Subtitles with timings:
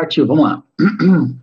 [0.00, 0.64] Partiu, vamos lá.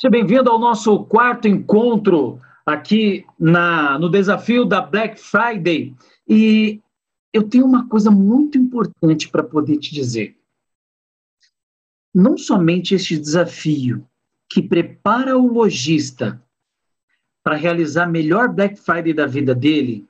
[0.00, 5.96] Seja bem-vindo ao nosso quarto encontro aqui na, no desafio da Black Friday.
[6.28, 6.80] E
[7.32, 10.38] eu tenho uma coisa muito importante para poder te dizer.
[12.14, 14.06] Não somente este desafio
[14.48, 16.40] que prepara o lojista
[17.42, 20.06] para realizar a melhor Black Friday da vida dele,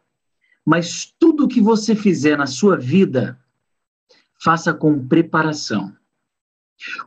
[0.63, 3.43] mas tudo o que você fizer na sua vida
[4.39, 5.95] faça com preparação.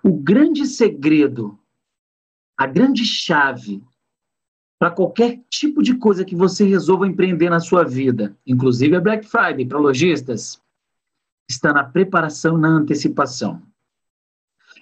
[0.03, 1.57] O grande segredo,
[2.57, 3.81] a grande chave
[4.77, 9.27] para qualquer tipo de coisa que você resolva empreender na sua vida, inclusive a Black
[9.27, 10.61] Friday para lojistas,
[11.47, 13.61] está na preparação na antecipação.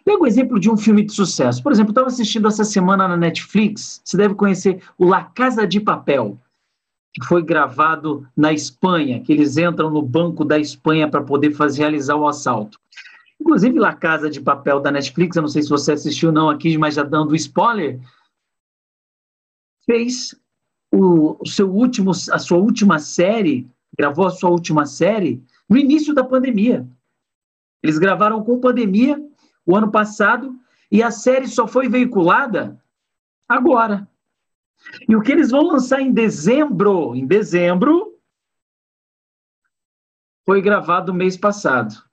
[0.06, 1.62] Pega o exemplo de um filme de sucesso.
[1.62, 5.80] Por exemplo, estava assistindo essa semana na Netflix, você deve conhecer o La Casa de
[5.80, 6.40] Papel
[7.14, 11.82] que foi gravado na Espanha, que eles entram no banco da Espanha para poder fazer
[11.82, 12.80] realizar o assalto.
[13.40, 16.78] Inclusive, La Casa de Papel da Netflix, eu não sei se você assistiu não aqui,
[16.78, 18.00] mas já dando spoiler,
[19.86, 20.36] fez
[20.92, 23.68] o, o seu último, a sua última série,
[23.98, 26.88] gravou a sua última série no início da pandemia.
[27.82, 29.20] Eles gravaram com pandemia
[29.66, 30.56] o ano passado
[30.92, 32.80] e a série só foi veiculada
[33.48, 34.08] agora.
[35.08, 38.18] E o que eles vão lançar em dezembro, em dezembro,
[40.46, 42.04] foi gravado mês passado.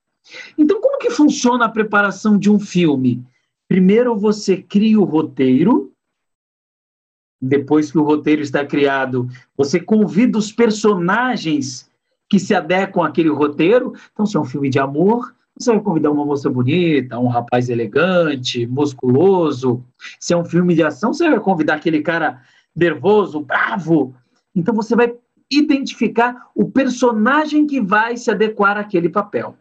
[0.58, 3.24] Então, como que funciona a preparação de um filme?
[3.68, 5.92] Primeiro você cria o roteiro,
[7.40, 11.90] depois que o roteiro está criado, você convida os personagens
[12.28, 13.94] que se adequam àquele roteiro.
[14.12, 17.70] Então, se é um filme de amor, você vai convidar uma moça bonita, um rapaz
[17.70, 19.82] elegante, musculoso.
[20.20, 22.42] Se é um filme de ação, você vai convidar aquele cara
[22.74, 24.14] nervoso, bravo.
[24.54, 25.14] Então você vai
[25.50, 29.56] identificar o personagem que vai se adequar àquele papel.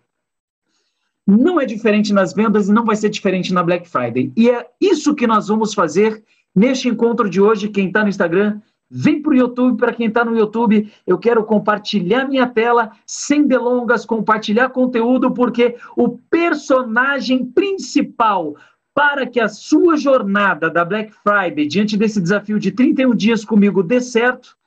[1.25, 4.31] Não é diferente nas vendas e não vai ser diferente na Black Friday.
[4.35, 7.69] E é isso que nós vamos fazer neste encontro de hoje.
[7.69, 8.59] Quem está no Instagram,
[8.89, 9.77] vem para o YouTube.
[9.77, 15.77] Para quem está no YouTube, eu quero compartilhar minha tela, sem delongas, compartilhar conteúdo, porque
[15.95, 18.55] o personagem principal
[18.93, 23.83] para que a sua jornada da Black Friday, diante desse desafio de 31 dias comigo,
[23.83, 24.57] dê certo,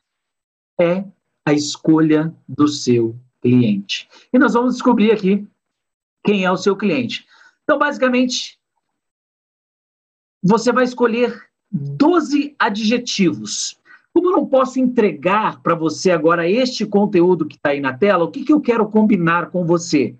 [0.78, 1.02] é
[1.46, 4.06] a escolha do seu cliente.
[4.30, 5.46] E nós vamos descobrir aqui
[6.22, 7.26] quem é o seu cliente.
[7.64, 8.58] Então, basicamente,
[10.42, 13.78] você vai escolher 12 adjetivos.
[14.18, 18.24] Como eu não posso entregar para você agora este conteúdo que está aí na tela,
[18.24, 20.16] o que, que eu quero combinar com você?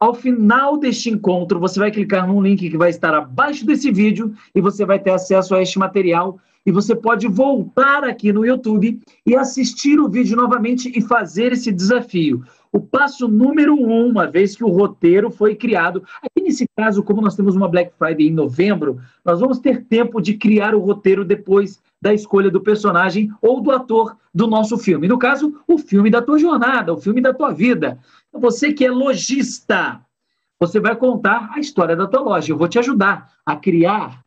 [0.00, 4.34] Ao final deste encontro, você vai clicar num link que vai estar abaixo desse vídeo
[4.52, 6.40] e você vai ter acesso a este material.
[6.66, 11.70] E você pode voltar aqui no YouTube e assistir o vídeo novamente e fazer esse
[11.70, 12.42] desafio.
[12.72, 16.02] O passo número um, uma vez que o roteiro foi criado.
[16.22, 20.22] Aqui nesse caso, como nós temos uma Black Friday em novembro, nós vamos ter tempo
[20.22, 25.06] de criar o roteiro depois da escolha do personagem ou do ator do nosso filme.
[25.06, 27.98] No caso, o filme da tua jornada, o filme da tua vida.
[28.32, 30.00] Você que é lojista,
[30.58, 32.52] você vai contar a história da tua loja.
[32.52, 34.24] Eu vou te ajudar a criar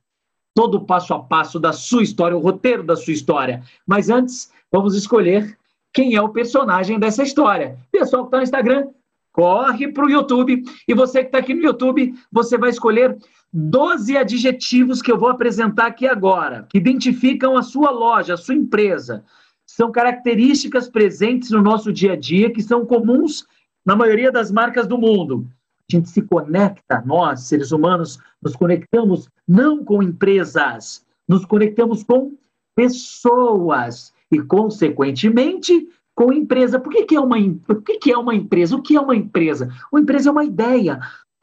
[0.54, 3.64] todo o passo a passo da sua história, o roteiro da sua história.
[3.88, 5.58] Mas antes, vamos escolher
[5.96, 7.80] quem é o personagem dessa história.
[7.90, 8.88] Pessoal que está no Instagram,
[9.32, 10.62] corre para o YouTube.
[10.86, 13.18] E você que está aqui no YouTube, você vai escolher
[13.52, 18.56] 12 adjetivos que eu vou apresentar aqui agora, que identificam a sua loja, a sua
[18.56, 19.24] empresa.
[19.66, 23.48] São características presentes no nosso dia a dia que são comuns
[23.86, 25.48] na maioria das marcas do mundo.
[25.90, 32.34] A gente se conecta, nós, seres humanos, nos conectamos não com empresas, nos conectamos com
[32.76, 36.80] pessoas e, consequentemente, com empresa.
[36.80, 38.76] Por que, que, é, uma, por que, que é uma empresa?
[38.76, 39.70] O que é uma empresa?
[39.92, 41.00] Uma empresa é uma ideia.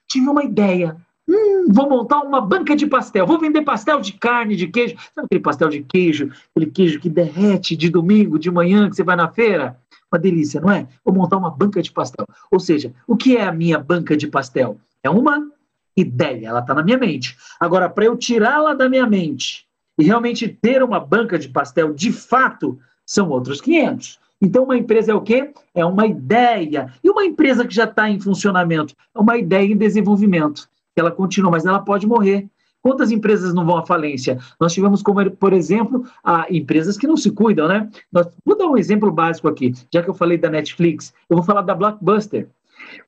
[0.08, 0.96] Tive uma ideia.
[1.28, 3.26] Hum, vou montar uma banca de pastel.
[3.26, 4.96] Vou vender pastel de carne, de queijo.
[5.14, 6.30] Sabe aquele pastel de queijo?
[6.50, 9.78] Aquele queijo que derrete de domingo, de manhã, que você vai na feira?
[10.10, 10.86] Uma delícia, não é?
[11.04, 12.26] Vou montar uma banca de pastel.
[12.50, 14.78] Ou seja, o que é a minha banca de pastel?
[15.02, 15.50] É uma
[15.96, 17.36] ideia, ela está na minha mente.
[17.60, 19.66] Agora, para eu tirá-la da minha mente
[20.02, 22.76] e realmente ter uma banca de pastel de fato,
[23.06, 24.18] são outros 500.
[24.40, 25.52] Então, uma empresa é o quê?
[25.72, 26.92] É uma ideia.
[27.04, 28.96] E uma empresa que já está em funcionamento?
[29.14, 30.68] É uma ideia em desenvolvimento.
[30.96, 32.48] Ela continua, mas ela pode morrer.
[32.82, 34.40] Quantas empresas não vão à falência?
[34.58, 36.04] Nós tivemos, como, por exemplo,
[36.50, 37.88] empresas que não se cuidam, né?
[38.10, 41.46] Nós, vou dar um exemplo básico aqui, já que eu falei da Netflix, eu vou
[41.46, 42.48] falar da Blockbuster.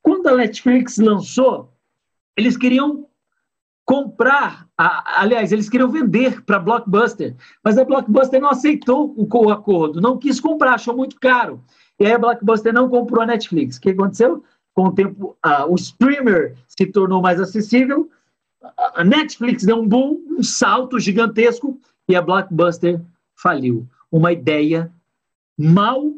[0.01, 1.73] Quando a Netflix lançou,
[2.37, 3.05] eles queriam
[3.85, 9.27] comprar, a, aliás, eles queriam vender para a Blockbuster, mas a Blockbuster não aceitou o,
[9.31, 11.63] o acordo, não quis comprar, achou muito caro.
[11.99, 13.77] E aí a Blockbuster não comprou a Netflix.
[13.77, 14.43] O que aconteceu?
[14.75, 18.11] com o tempo uh, o streamer se tornou mais acessível,
[18.77, 21.79] a Netflix deu um boom, um salto gigantesco
[22.09, 23.01] e a Blockbuster
[23.35, 23.87] faliu.
[24.11, 24.91] Uma ideia
[25.57, 26.11] mal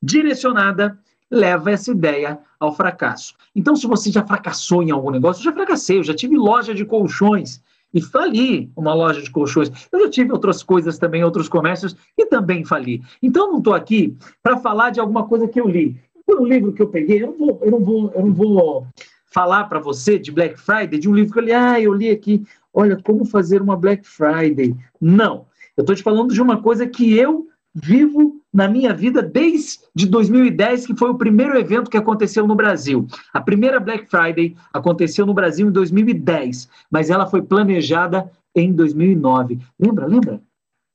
[0.00, 0.98] direcionada
[1.30, 3.34] leva essa ideia ao fracasso.
[3.54, 6.74] Então, se você já fracassou em algum negócio, eu já fracassei, eu já tive loja
[6.74, 7.62] de colchões
[7.92, 9.70] e fali uma loja de colchões.
[9.92, 13.02] Eu já tive outras coisas também, outros comércios e também fali.
[13.22, 15.96] Então, não estou aqui para falar de alguma coisa que eu li.
[16.26, 18.86] Foi um livro que eu peguei, eu não vou, eu não vou, eu não vou
[19.26, 22.10] falar para você de Black Friday, de um livro que eu li, ah, eu li
[22.10, 22.44] aqui,
[22.74, 24.76] olha, como fazer uma Black Friday.
[25.00, 30.06] Não, eu estou te falando de uma coisa que eu vivo na minha vida desde
[30.06, 33.06] 2010, que foi o primeiro evento que aconteceu no Brasil.
[33.32, 39.60] A primeira Black Friday aconteceu no Brasil em 2010, mas ela foi planejada em 2009.
[39.78, 40.40] Lembra, lembra?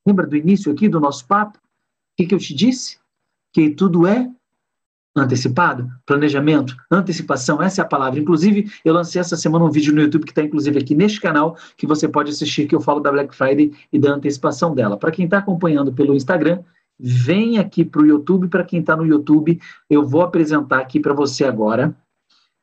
[0.05, 1.57] Lembra do início aqui do nosso papo?
[1.57, 1.61] O
[2.17, 2.97] que, que eu te disse?
[3.53, 4.29] Que tudo é
[5.15, 8.19] antecipado, planejamento, antecipação, essa é a palavra.
[8.19, 11.57] Inclusive, eu lancei essa semana um vídeo no YouTube que está inclusive aqui neste canal,
[11.77, 14.97] que você pode assistir, que eu falo da Black Friday e da antecipação dela.
[14.97, 16.61] Para quem está acompanhando pelo Instagram,
[16.99, 18.47] vem aqui para o YouTube.
[18.47, 19.59] Para quem está no YouTube,
[19.89, 21.95] eu vou apresentar aqui para você agora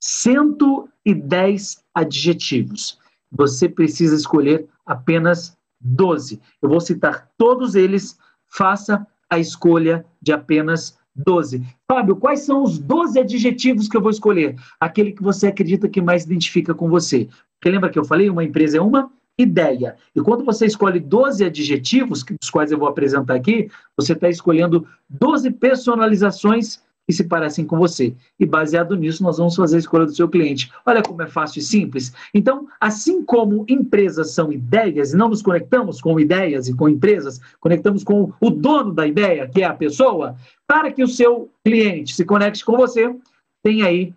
[0.00, 2.98] 110 adjetivos.
[3.30, 6.40] Você precisa escolher apenas 12.
[6.60, 8.18] Eu vou citar todos eles,
[8.48, 11.62] faça a escolha de apenas 12.
[11.88, 14.56] Fábio, quais são os 12 adjetivos que eu vou escolher?
[14.80, 17.28] Aquele que você acredita que mais identifica com você.
[17.58, 18.28] Porque lembra que eu falei?
[18.28, 19.96] Uma empresa é uma ideia.
[20.14, 24.86] E quando você escolhe 12 adjetivos, dos quais eu vou apresentar aqui, você está escolhendo
[25.08, 28.14] 12 personalizações que se parecem com você.
[28.38, 30.70] E baseado nisso, nós vamos fazer a escolha do seu cliente.
[30.86, 32.12] Olha como é fácil e simples.
[32.32, 37.40] Então, assim como empresas são ideias, e não nos conectamos com ideias e com empresas,
[37.60, 40.36] conectamos com o dono da ideia, que é a pessoa,
[40.66, 43.14] para que o seu cliente se conecte com você,
[43.62, 44.14] tem aí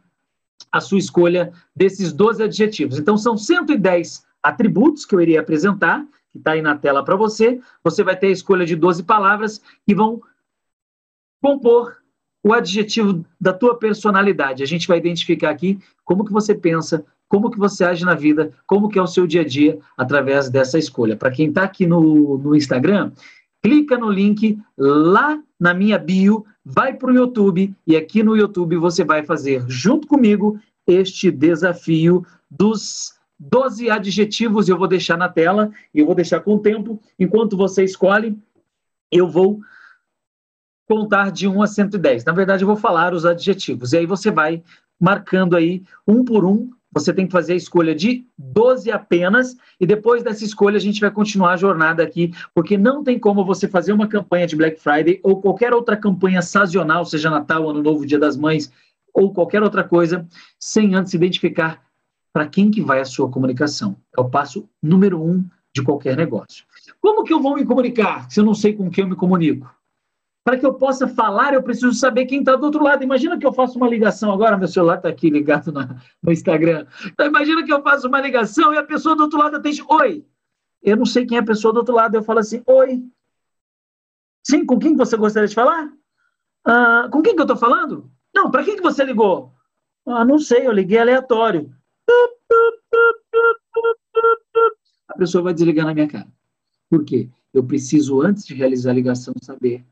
[0.72, 3.00] a sua escolha desses 12 adjetivos.
[3.00, 7.60] Então, são 110 atributos que eu iria apresentar, que está aí na tela para você.
[7.84, 10.22] Você vai ter a escolha de 12 palavras que vão
[11.42, 11.98] compor
[12.44, 14.62] o adjetivo da tua personalidade.
[14.62, 18.54] A gente vai identificar aqui como que você pensa, como que você age na vida,
[18.68, 21.16] como que é o seu dia a dia através dessa escolha.
[21.16, 23.12] Para quem está aqui no, no Instagram,
[23.64, 28.78] clica no link lá na minha bio, vai para o YouTube e aqui no YouTube
[28.78, 34.68] você vai fazer junto comigo este desafio dos 12 adjetivos.
[34.70, 37.02] Eu vou deixar na tela e eu vou deixar com o tempo.
[37.20, 38.38] Enquanto você escolhe,
[39.12, 39.60] eu vou
[40.88, 42.26] contar de 1 a 110.
[42.26, 43.94] Na verdade, eu vou falar os adjetivos.
[43.94, 44.64] E aí você vai
[45.00, 46.70] marcando aí um por um.
[46.92, 51.02] Você tem que fazer a escolha de 12 apenas, e depois dessa escolha a gente
[51.02, 54.80] vai continuar a jornada aqui, porque não tem como você fazer uma campanha de Black
[54.80, 58.72] Friday ou qualquer outra campanha sazonal, seja Natal, Ano Novo, Dia das Mães,
[59.14, 60.26] ou qualquer outra coisa,
[60.58, 61.85] sem antes identificar
[62.36, 63.96] para quem que vai a sua comunicação.
[64.14, 66.66] É o passo número um de qualquer negócio.
[67.00, 69.74] Como que eu vou me comunicar se eu não sei com quem eu me comunico?
[70.44, 73.06] Para que eu possa falar, eu preciso saber quem está do outro lado.
[73.06, 75.72] Imagina que eu faço uma ligação agora, meu celular está aqui ligado
[76.22, 76.86] no Instagram.
[77.06, 80.26] Então, imagina que eu faço uma ligação e a pessoa do outro lado atende: Oi.
[80.84, 82.16] Eu não sei quem é a pessoa do outro lado.
[82.16, 83.02] Eu falo assim: Oi.
[84.46, 85.90] Sim, com quem você gostaria de falar?
[86.66, 88.12] Ah, com quem que eu estou falando?
[88.36, 89.54] Não, para quem que você ligou?
[90.06, 91.74] Ah, não sei, eu liguei aleatório.
[95.08, 96.28] A pessoa vai desligar na minha cara.
[96.90, 97.30] Por quê?
[97.54, 99.86] Eu preciso, antes de realizar a ligação, saber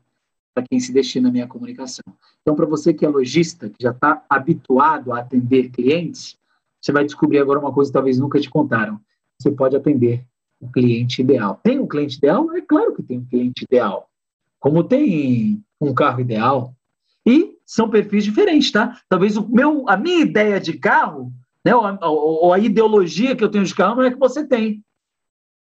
[0.54, 2.04] para quem se destina a minha comunicação.
[2.42, 6.38] Então, para você que é lojista, que já está habituado a atender clientes,
[6.80, 9.00] você vai descobrir agora uma coisa que talvez nunca te contaram.
[9.38, 10.24] Você pode atender
[10.60, 11.58] o cliente ideal.
[11.62, 12.54] Tem um cliente ideal?
[12.54, 14.08] É claro que tem um cliente ideal.
[14.60, 16.74] Como tem um carro ideal.
[17.26, 19.00] E são perfis diferentes, tá?
[19.08, 21.32] Talvez o meu, a minha ideia de carro,
[21.64, 24.46] né, ou a, ou a ideologia que eu tenho de carro não é que você
[24.46, 24.82] tem.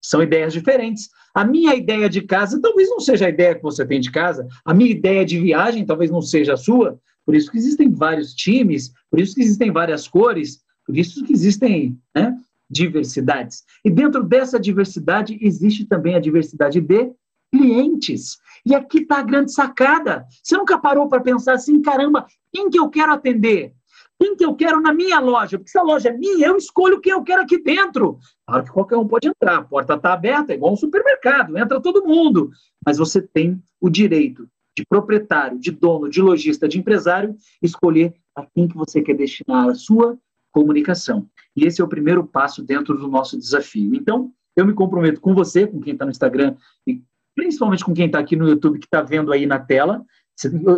[0.01, 1.09] São ideias diferentes.
[1.33, 4.47] A minha ideia de casa talvez não seja a ideia que você tem de casa.
[4.63, 6.99] A minha ideia de viagem talvez não seja a sua.
[7.25, 11.33] Por isso que existem vários times, por isso que existem várias cores, por isso que
[11.33, 12.37] existem né,
[12.69, 13.63] diversidades.
[13.83, 17.15] E dentro dessa diversidade existe também a diversidade de
[17.51, 18.37] clientes.
[18.65, 20.25] E aqui está a grande sacada.
[20.43, 23.73] Você nunca parou para pensar assim, caramba, quem que eu quero atender?
[24.19, 25.57] Quem que eu quero na minha loja?
[25.57, 28.17] Porque se a loja é minha, eu escolho quem eu quero aqui dentro.
[28.48, 31.81] Claro que qualquer um pode entrar, a porta está aberta, é igual um supermercado, entra
[31.81, 32.50] todo mundo.
[32.86, 38.45] Mas você tem o direito de proprietário, de dono, de lojista, de empresário, escolher a
[38.45, 40.17] quem que você quer destinar a sua
[40.51, 41.27] comunicação.
[41.55, 43.95] E esse é o primeiro passo dentro do nosso desafio.
[43.95, 46.55] Então, eu me comprometo com você, com quem está no Instagram
[46.88, 47.01] e
[47.36, 50.05] principalmente com quem está aqui no YouTube, que está vendo aí na tela,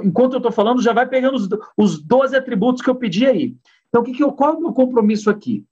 [0.03, 3.55] Enquanto eu estou falando, já vai pegando os, os 12 atributos que eu pedi aí.
[3.89, 5.65] Então, que que eu, qual é o meu compromisso aqui?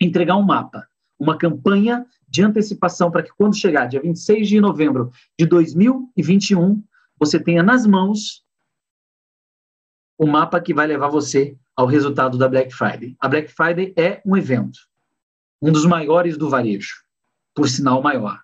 [0.00, 0.88] Entregar um mapa,
[1.18, 6.82] uma campanha de antecipação para que quando chegar dia 26 de novembro de 2021,
[7.18, 8.42] você tenha nas mãos
[10.18, 13.16] o mapa que vai levar você ao resultado da Black Friday.
[13.20, 14.78] A Black Friday é um evento,
[15.60, 16.94] um dos maiores do varejo,
[17.54, 18.40] por sinal maior.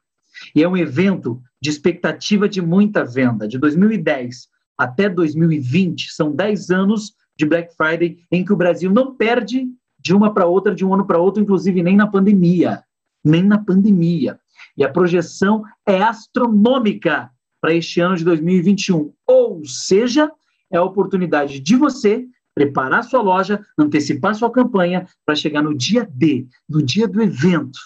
[0.54, 3.48] E é um evento de expectativa de muita venda.
[3.48, 9.14] De 2010 até 2020, são 10 anos de Black Friday em que o Brasil não
[9.14, 9.66] perde
[9.98, 12.82] de uma para outra, de um ano para outro, inclusive nem na pandemia.
[13.24, 14.38] Nem na pandemia.
[14.76, 17.30] E a projeção é astronômica
[17.60, 19.12] para este ano de 2021.
[19.26, 20.30] Ou seja,
[20.70, 26.08] é a oportunidade de você preparar sua loja, antecipar sua campanha para chegar no dia
[26.12, 27.78] D, no dia do evento,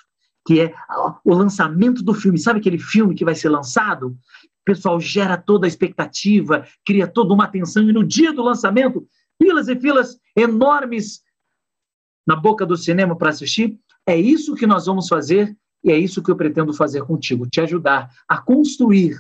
[0.47, 0.75] que é
[1.25, 2.39] o lançamento do filme.
[2.39, 4.17] Sabe aquele filme que vai ser lançado?
[4.63, 9.07] O pessoal gera toda a expectativa, cria toda uma atenção, e no dia do lançamento,
[9.41, 11.23] filas e filas enormes
[12.27, 13.79] na boca do cinema para assistir.
[14.07, 17.61] É isso que nós vamos fazer e é isso que eu pretendo fazer contigo, te
[17.61, 19.19] ajudar a construir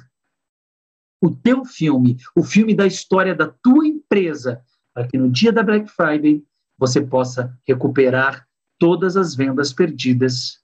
[1.20, 4.62] o teu filme, o filme da história da tua empresa,
[4.94, 6.44] para que no dia da Black Friday
[6.78, 8.46] você possa recuperar
[8.78, 10.60] todas as vendas perdidas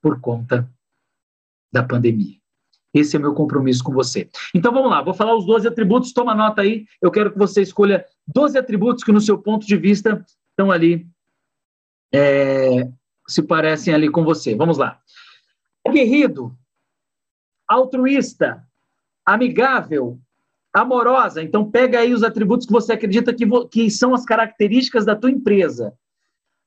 [0.00, 0.68] por conta
[1.72, 2.38] da pandemia.
[2.94, 4.28] Esse é meu compromisso com você.
[4.54, 6.86] Então vamos lá, vou falar os 12 atributos, toma nota aí.
[7.00, 11.06] Eu quero que você escolha 12 atributos que, no seu ponto de vista, estão ali,
[12.12, 12.88] é,
[13.28, 14.54] se parecem ali com você.
[14.54, 14.98] Vamos lá.
[15.86, 16.56] Aguerrido,
[17.68, 18.64] altruísta,
[19.24, 20.18] amigável,
[20.72, 21.42] amorosa.
[21.42, 25.30] Então, pega aí os atributos que você acredita que, que são as características da tua
[25.30, 25.92] empresa.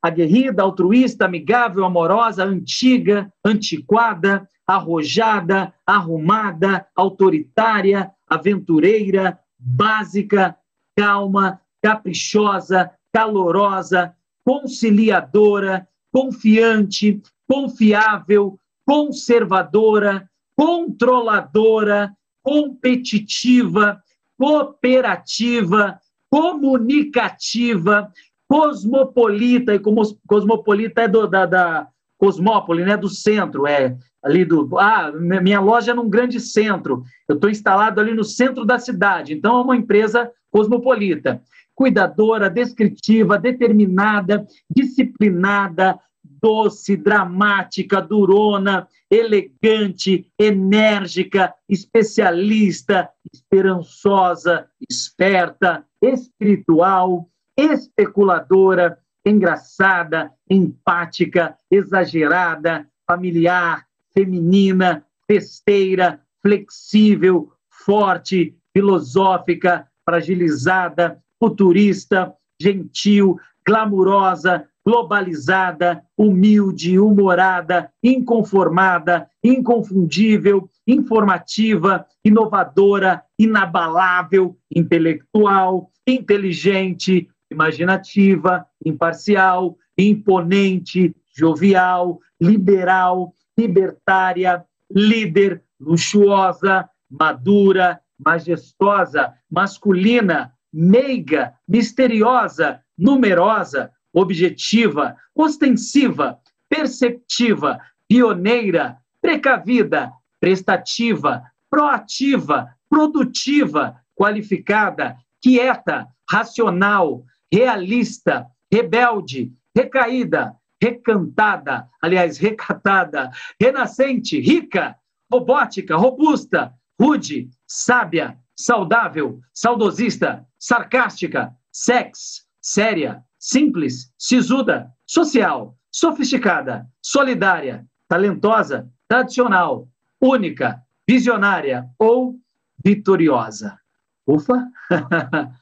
[0.02, 10.56] Aguerrida, altruísta, amigável, amorosa, antiga, antiquada, arrojada, arrumada, autoritária, aventureira, básica,
[10.96, 24.00] calma, caprichosa, calorosa, conciliadora, confiante, confiável, conservadora, controladora, competitiva,
[24.38, 26.00] cooperativa,
[26.30, 28.12] comunicativa,
[28.48, 31.88] cosmopolita, e como cosmopolita é do, da, da
[32.20, 34.78] Cosmópole, né, do centro, é ali do.
[34.78, 39.34] Ah, minha loja é num grande centro, eu estou instalado ali no centro da cidade,
[39.34, 41.42] então é uma empresa cosmopolita.
[41.74, 60.32] Cuidadora, descritiva, determinada, disciplinada, doce, dramática, durona, elegante, enérgica, especialista, esperançosa, esperta, espiritual, especuladora, engraçada,
[60.48, 73.36] empática, exagerada, familiar, feminina, festeira, flexível, forte, filosófica, fragilizada, futurista, gentil,
[73.66, 92.18] glamurosa, globalizada, humilde, humorada, inconformada, inconfundível, informativa, inovadora, inabalável, intelectual, inteligente, imaginativa, imparcial, imponente, jovial,
[92.40, 106.38] liberal, libertária, líder, luxuosa, madura, majestosa, masculina, meiga, misteriosa, numerosa, objetiva, ostensiva,
[106.68, 123.30] perceptiva, pioneira, precavida, prestativa, proativa, produtiva, qualificada, quieta, racional, realista, rebelde, recaída, recantada, aliás, recatada,
[123.60, 124.96] renascente, rica,
[125.30, 138.90] robótica, robusta, rude, sábia, saudável, saudosista, sarcástica, sex, séria, simples, sisuda, social, sofisticada, solidária, talentosa,
[139.08, 139.88] tradicional,
[140.20, 142.38] única, visionária ou
[142.84, 143.78] vitoriosa.
[144.26, 144.66] Ufa!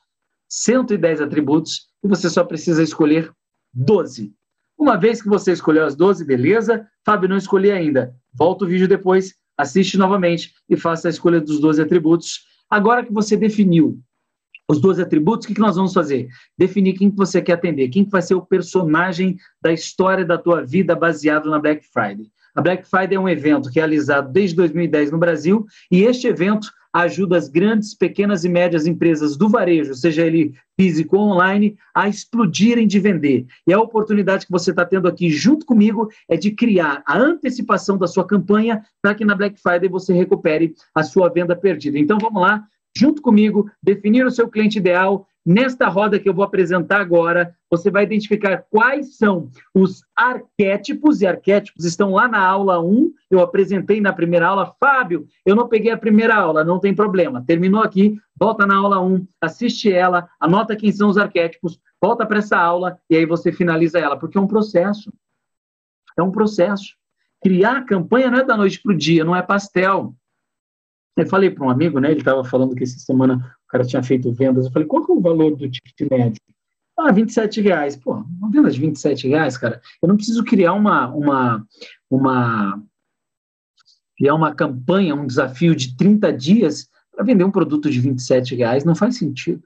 [0.49, 3.33] 110 atributos e você só precisa escolher
[3.73, 4.35] 12.
[4.78, 6.87] Uma vez que você escolheu as 12, beleza?
[7.04, 8.14] Fábio, não escolhi ainda.
[8.32, 12.47] Volta o vídeo depois, assiste novamente e faça a escolha dos 12 atributos.
[12.70, 14.00] Agora que você definiu
[14.70, 16.28] os 12 atributos, o que, nós vamos fazer?
[16.56, 20.38] Definir quem que você quer atender, quem que vai ser o personagem da história da
[20.38, 22.30] tua vida baseado na Black Friday.
[22.55, 27.37] A Black Friday é um evento realizado desde 2010 no Brasil e este evento ajuda
[27.37, 32.87] as grandes, pequenas e médias empresas do varejo, seja ele físico ou online, a explodirem
[32.87, 33.47] de vender.
[33.67, 37.99] E a oportunidade que você está tendo aqui junto comigo é de criar a antecipação
[37.99, 41.99] da sua campanha para que na Black Friday você recupere a sua venda perdida.
[41.99, 42.64] Então vamos lá,
[42.97, 45.26] junto comigo, definir o seu cliente ideal.
[45.50, 51.26] Nesta roda que eu vou apresentar agora, você vai identificar quais são os arquétipos, e
[51.26, 54.75] arquétipos estão lá na aula 1, eu apresentei na primeira aula.
[54.78, 57.43] Fábio, eu não peguei a primeira aula, não tem problema.
[57.47, 62.40] Terminou aqui, volta na aula 1, assiste ela, anota quem são os arquétipos, volta para
[62.40, 65.11] essa aula e aí você finaliza ela, porque é um processo.
[66.19, 66.95] É um processo.
[67.43, 70.14] Criar a campanha não é da noite para o dia, não é pastel.
[71.23, 72.11] Eu falei para um amigo, né?
[72.11, 74.67] Ele estava falando que essa semana o cara tinha feito vendas.
[74.67, 76.41] Eu falei, qual que é o valor do ticket médio?
[76.97, 77.97] Ah, 27 reais.
[77.97, 79.81] Pô, uma venda de 27 reais, cara.
[80.01, 81.67] Eu não preciso criar uma, uma,
[82.09, 82.83] uma,
[84.17, 88.85] criar uma campanha, um desafio de 30 dias para vender um produto de 27 reais.
[88.85, 89.63] Não faz sentido.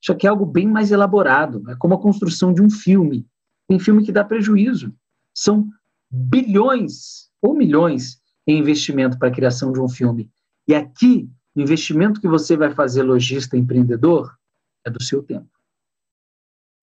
[0.00, 1.68] Isso aqui é algo bem mais elaborado.
[1.70, 3.26] É como a construção de um filme.
[3.68, 4.94] Tem filme que dá prejuízo.
[5.34, 5.68] São
[6.10, 10.30] bilhões ou milhões em investimento para a criação de um filme.
[10.66, 14.34] E aqui, o investimento que você vai fazer, lojista, empreendedor,
[14.86, 15.50] é do seu tempo.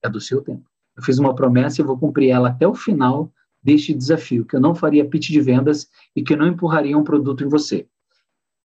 [0.03, 0.69] É do seu tempo.
[0.95, 4.59] Eu fiz uma promessa e vou cumprir ela até o final deste desafio, que eu
[4.59, 7.87] não faria pitch de vendas e que eu não empurraria um produto em você.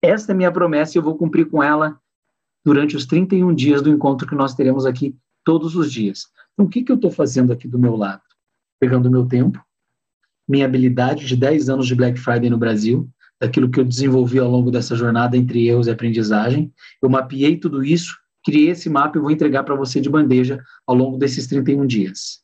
[0.00, 2.00] Esta é minha promessa e eu vou cumprir com ela
[2.64, 6.28] durante os 31 dias do encontro que nós teremos aqui todos os dias.
[6.52, 8.22] Então, o que, que eu estou fazendo aqui do meu lado?
[8.78, 9.60] Pegando o meu tempo,
[10.48, 13.08] minha habilidade de 10 anos de Black Friday no Brasil,
[13.40, 16.72] daquilo que eu desenvolvi ao longo dessa jornada entre erros e aprendizagem.
[17.02, 20.94] Eu mapeei tudo isso, criei esse mapa e vou entregar para você de bandeja ao
[20.94, 22.42] longo desses 31 dias.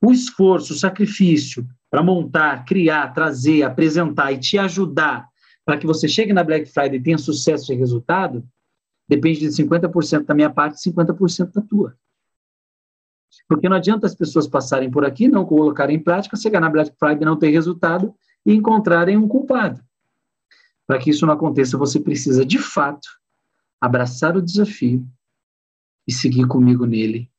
[0.00, 5.26] O esforço, o sacrifício para montar, criar, trazer, apresentar e te ajudar
[5.64, 8.46] para que você chegue na Black Friday e tenha sucesso e resultado,
[9.08, 11.94] depende de 50% da minha parte e 50% da tua.
[13.48, 16.94] Porque não adianta as pessoas passarem por aqui, não colocarem em prática, chegar na Black
[16.98, 18.14] Friday não ter resultado
[18.44, 19.82] e encontrarem um culpado.
[20.86, 23.08] Para que isso não aconteça, você precisa, de fato,
[23.80, 25.08] abraçar o desafio
[26.06, 27.30] e seguir comigo nele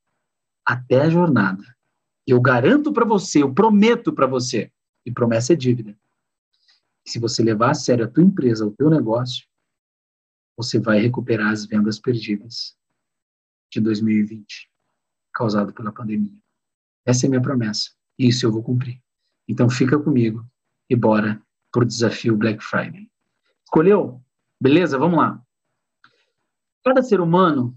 [0.66, 1.64] até a jornada.
[2.26, 4.72] Eu garanto para você, eu prometo para você,
[5.06, 5.96] e promessa é dívida.
[7.06, 9.48] Se você levar a sério a tua empresa, o teu negócio,
[10.58, 12.76] você vai recuperar as vendas perdidas
[13.72, 14.69] de 2020
[15.34, 16.38] causado pela pandemia.
[17.06, 17.92] Essa é minha promessa.
[18.18, 19.02] E isso eu vou cumprir.
[19.48, 20.46] Então fica comigo
[20.90, 23.10] e bora por desafio Black Friday.
[23.64, 24.22] Escolheu?
[24.60, 24.98] Beleza?
[24.98, 25.42] Vamos lá.
[26.84, 27.76] Cada ser humano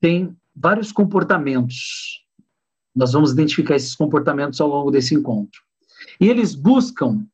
[0.00, 2.24] tem vários comportamentos.
[2.94, 5.60] Nós vamos identificar esses comportamentos ao longo desse encontro.
[6.20, 7.26] E eles buscam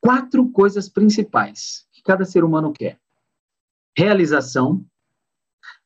[0.00, 2.98] quatro coisas principais que cada ser humano quer:
[3.96, 4.84] realização,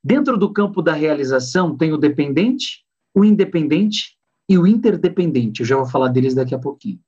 [0.03, 2.85] Dentro do campo da realização tem o dependente,
[3.15, 4.17] o independente
[4.49, 5.61] e o interdependente.
[5.61, 7.01] Eu já vou falar deles daqui a pouquinho.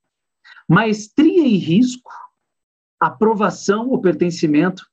[0.68, 2.10] Maestria e risco,
[3.00, 4.86] aprovação ou pertencimento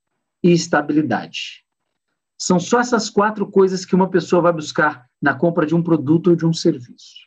[0.44, 1.64] e estabilidade.
[2.38, 6.32] São só essas quatro coisas que uma pessoa vai buscar na compra de um produto
[6.32, 7.22] ou de um serviço.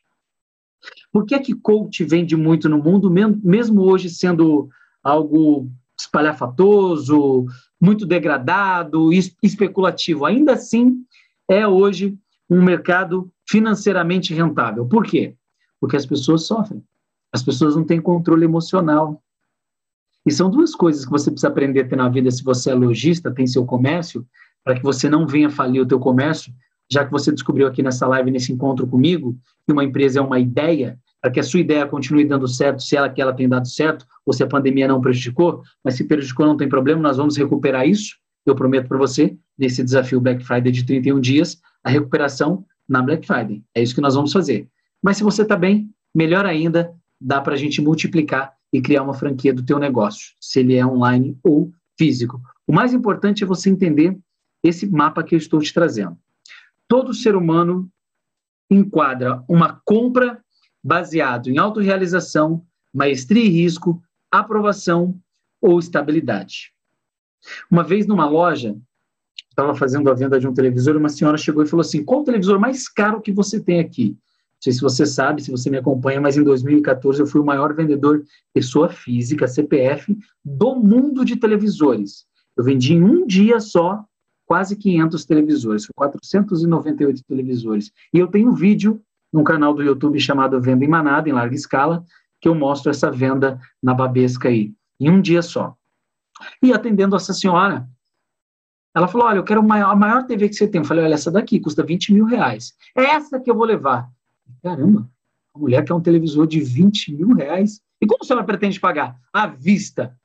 [1.12, 4.68] Por que é que coach vende muito no mundo, mesmo hoje sendo
[5.02, 5.70] algo
[6.04, 7.46] espalhafatoso,
[7.80, 9.10] muito degradado,
[9.42, 10.24] especulativo.
[10.24, 11.04] Ainda assim,
[11.48, 12.16] é hoje
[12.48, 14.86] um mercado financeiramente rentável.
[14.86, 15.34] Por quê?
[15.80, 16.82] Porque as pessoas sofrem.
[17.32, 19.22] As pessoas não têm controle emocional.
[20.24, 22.74] E são duas coisas que você precisa aprender a ter na vida se você é
[22.74, 24.26] lojista, tem seu comércio,
[24.62, 26.52] para que você não venha falir o teu comércio,
[26.90, 29.36] já que você descobriu aqui nessa live, nesse encontro comigo,
[29.66, 32.94] que uma empresa é uma ideia, para que a sua ideia continue dando certo, se
[32.94, 36.44] ela que ela tem dado certo, ou se a pandemia não prejudicou, mas se prejudicou
[36.44, 38.16] não tem problema, nós vamos recuperar isso.
[38.44, 43.26] Eu prometo para você, nesse desafio Black Friday de 31 dias, a recuperação na Black
[43.26, 43.62] Friday.
[43.74, 44.68] É isso que nós vamos fazer.
[45.02, 49.14] Mas se você está bem, melhor ainda, dá para a gente multiplicar e criar uma
[49.14, 52.38] franquia do teu negócio, se ele é online ou físico.
[52.66, 54.14] O mais importante é você entender
[54.62, 56.18] esse mapa que eu estou te trazendo.
[56.87, 57.88] Todo ser humano
[58.70, 60.43] enquadra uma compra
[60.84, 65.18] baseado em autorrealização, maestria e risco, aprovação
[65.60, 66.74] ou estabilidade.
[67.70, 68.76] Uma vez numa loja,
[69.48, 72.24] estava fazendo a venda de um televisor, uma senhora chegou e falou assim: qual o
[72.24, 74.10] televisor mais caro que você tem aqui?
[74.10, 77.44] Não sei se você sabe, se você me acompanha, mas em 2014 eu fui o
[77.44, 82.26] maior vendedor, pessoa física, CPF, do mundo de televisores.
[82.56, 84.04] Eu vendi em um dia só
[84.46, 87.90] quase 500 televisores, 498 televisores.
[88.12, 89.02] E eu tenho um vídeo
[89.34, 92.04] num canal do YouTube chamado Venda em Manada, em larga escala,
[92.40, 95.76] que eu mostro essa venda na Babesca aí, em um dia só.
[96.62, 97.88] E atendendo essa senhora,
[98.94, 100.80] ela falou: Olha, eu quero a maior, a maior TV que você tem.
[100.82, 102.74] Eu falei: Olha, essa daqui custa 20 mil reais.
[102.96, 104.08] É essa que eu vou levar.
[104.62, 105.10] Caramba,
[105.52, 107.82] a mulher quer um televisor de 20 mil reais.
[108.00, 109.18] E como a senhora pretende pagar?
[109.32, 110.16] À vista.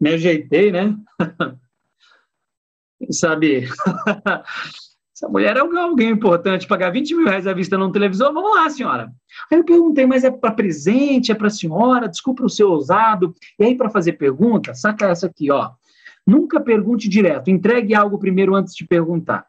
[0.00, 0.96] Me ajeitei, né?
[3.10, 3.68] Sabe?
[5.14, 8.68] Essa mulher é alguém importante, pagar 20 mil reais à vista num televisor, vamos lá,
[8.68, 9.12] senhora.
[9.50, 13.32] Aí eu perguntei, mas é para presente, é para senhora, desculpa o seu ousado.
[13.56, 15.70] E aí, para fazer pergunta, saca essa aqui, ó.
[16.26, 19.46] Nunca pergunte direto, entregue algo primeiro antes de perguntar.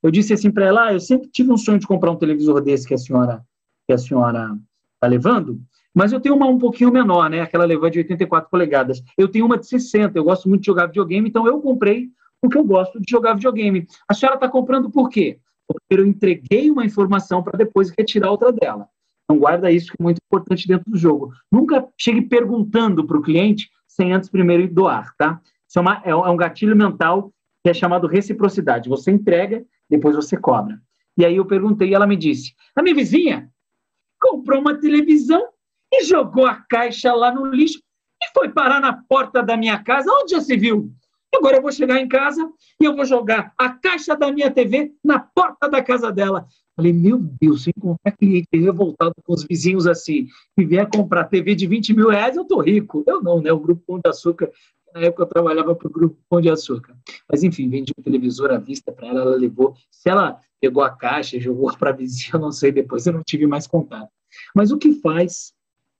[0.00, 2.60] Eu disse assim para ela, ah, eu sempre tive um sonho de comprar um televisor
[2.60, 3.44] desse que a senhora
[3.86, 4.56] que a senhora
[4.94, 5.60] está levando,
[5.94, 7.40] mas eu tenho uma um pouquinho menor, né?
[7.40, 9.02] Aquela levante de 84 polegadas.
[9.16, 12.58] Eu tenho uma de 60, eu gosto muito de jogar videogame, então eu comprei porque
[12.58, 13.86] eu gosto de jogar videogame.
[14.08, 15.38] A senhora está comprando por quê?
[15.66, 18.88] Porque eu entreguei uma informação para depois retirar outra dela.
[19.24, 21.32] Então, guarda isso que é muito importante dentro do jogo.
[21.50, 25.40] Nunca chegue perguntando para o cliente sem antes primeiro doar, tá?
[25.68, 27.32] Isso é, uma, é, um gatilho mental
[27.64, 28.88] que é chamado reciprocidade.
[28.88, 30.80] Você entrega, depois você cobra.
[31.18, 33.50] E aí eu perguntei e ela me disse: a minha vizinha
[34.20, 35.48] comprou uma televisão
[35.92, 37.80] e jogou a caixa lá no lixo
[38.22, 40.10] e foi parar na porta da minha casa.
[40.10, 40.92] Onde já se viu?
[41.36, 44.92] Agora eu vou chegar em casa e eu vou jogar a caixa da minha TV
[45.04, 46.46] na porta da casa dela.
[46.74, 51.54] Falei, meu Deus, se encontrar cliente revoltado com os vizinhos assim e vier comprar TV
[51.54, 53.02] de 20 mil reais, eu tô rico.
[53.06, 53.52] Eu não, né?
[53.52, 54.50] O Grupo Pão de Açúcar,
[54.94, 56.94] na época eu trabalhava para o Grupo Pão de Açúcar.
[57.30, 59.74] Mas enfim, vendi um televisor à vista para ela, ela levou.
[59.90, 63.12] Se ela pegou a caixa e jogou para a vizinha, eu não sei, depois eu
[63.12, 64.10] não tive mais contato.
[64.54, 65.54] Mas o que faz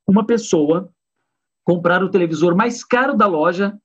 [0.07, 0.91] uma pessoa
[1.65, 3.77] comprar o televisor mais caro da loja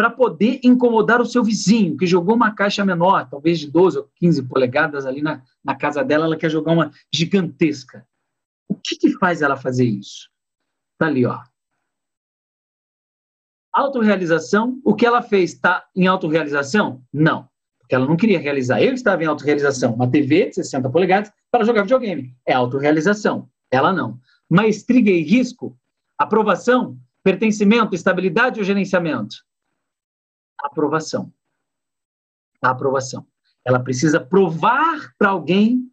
[0.00, 4.10] para poder incomodar o seu vizinho, que jogou uma caixa menor, talvez de 12 ou
[4.16, 8.08] 15 polegadas ali na, na casa dela, ela quer jogar uma gigantesca.
[8.66, 10.30] O que, que faz ela fazer isso?
[10.94, 11.42] Está ali, ó.
[13.74, 17.04] Autorrealização, o que ela fez está em autorrealização?
[17.12, 17.46] Não,
[17.78, 18.80] porque ela não queria realizar.
[18.80, 22.34] Eu estava em autorrealização, uma TV de 60 polegadas para jogar videogame.
[22.46, 23.50] É autorrealização.
[23.70, 24.18] Ela não.
[24.48, 25.78] Maestria e risco,
[26.16, 29.49] aprovação, pertencimento, estabilidade ou gerenciamento?
[30.62, 31.32] Aprovação.
[32.62, 33.26] A aprovação.
[33.64, 35.90] Ela precisa provar para alguém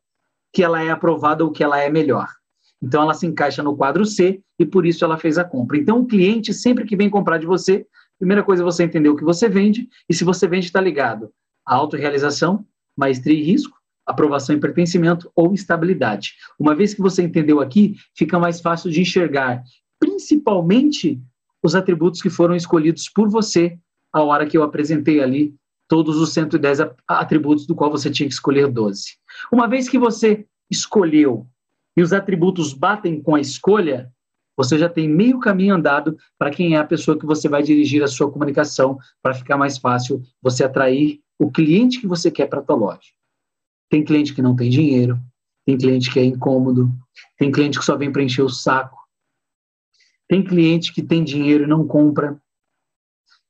[0.54, 2.28] que ela é aprovada ou que ela é melhor.
[2.82, 5.78] Então ela se encaixa no quadro C e por isso ela fez a compra.
[5.78, 7.86] Então o cliente, sempre que vem comprar de você,
[8.18, 11.32] primeira coisa é você entender o que você vende e se você vende está ligado
[11.66, 16.34] a autorrealização, maestria e risco, aprovação e pertencimento ou estabilidade.
[16.58, 19.62] Uma vez que você entendeu aqui, fica mais fácil de enxergar,
[20.00, 21.22] principalmente
[21.62, 23.78] os atributos que foram escolhidos por você
[24.12, 25.56] a hora que eu apresentei ali
[25.88, 29.18] todos os 110 atributos do qual você tinha que escolher 12.
[29.52, 31.48] Uma vez que você escolheu
[31.96, 34.12] e os atributos batem com a escolha,
[34.56, 38.04] você já tem meio caminho andado para quem é a pessoa que você vai dirigir
[38.04, 42.60] a sua comunicação para ficar mais fácil você atrair o cliente que você quer para
[42.60, 43.12] a tua loja.
[43.90, 45.20] Tem cliente que não tem dinheiro,
[45.66, 46.92] tem cliente que é incômodo,
[47.38, 48.98] tem cliente que só vem preencher o saco,
[50.28, 52.42] tem cliente que tem dinheiro e não compra,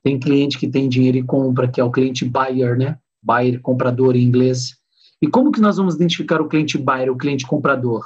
[0.08, 2.98] tem cliente que tem dinheiro e compra, que é o cliente buyer, né?
[3.22, 4.78] Buyer, comprador em inglês.
[5.22, 8.06] E como que nós vamos identificar o cliente buyer, o cliente comprador?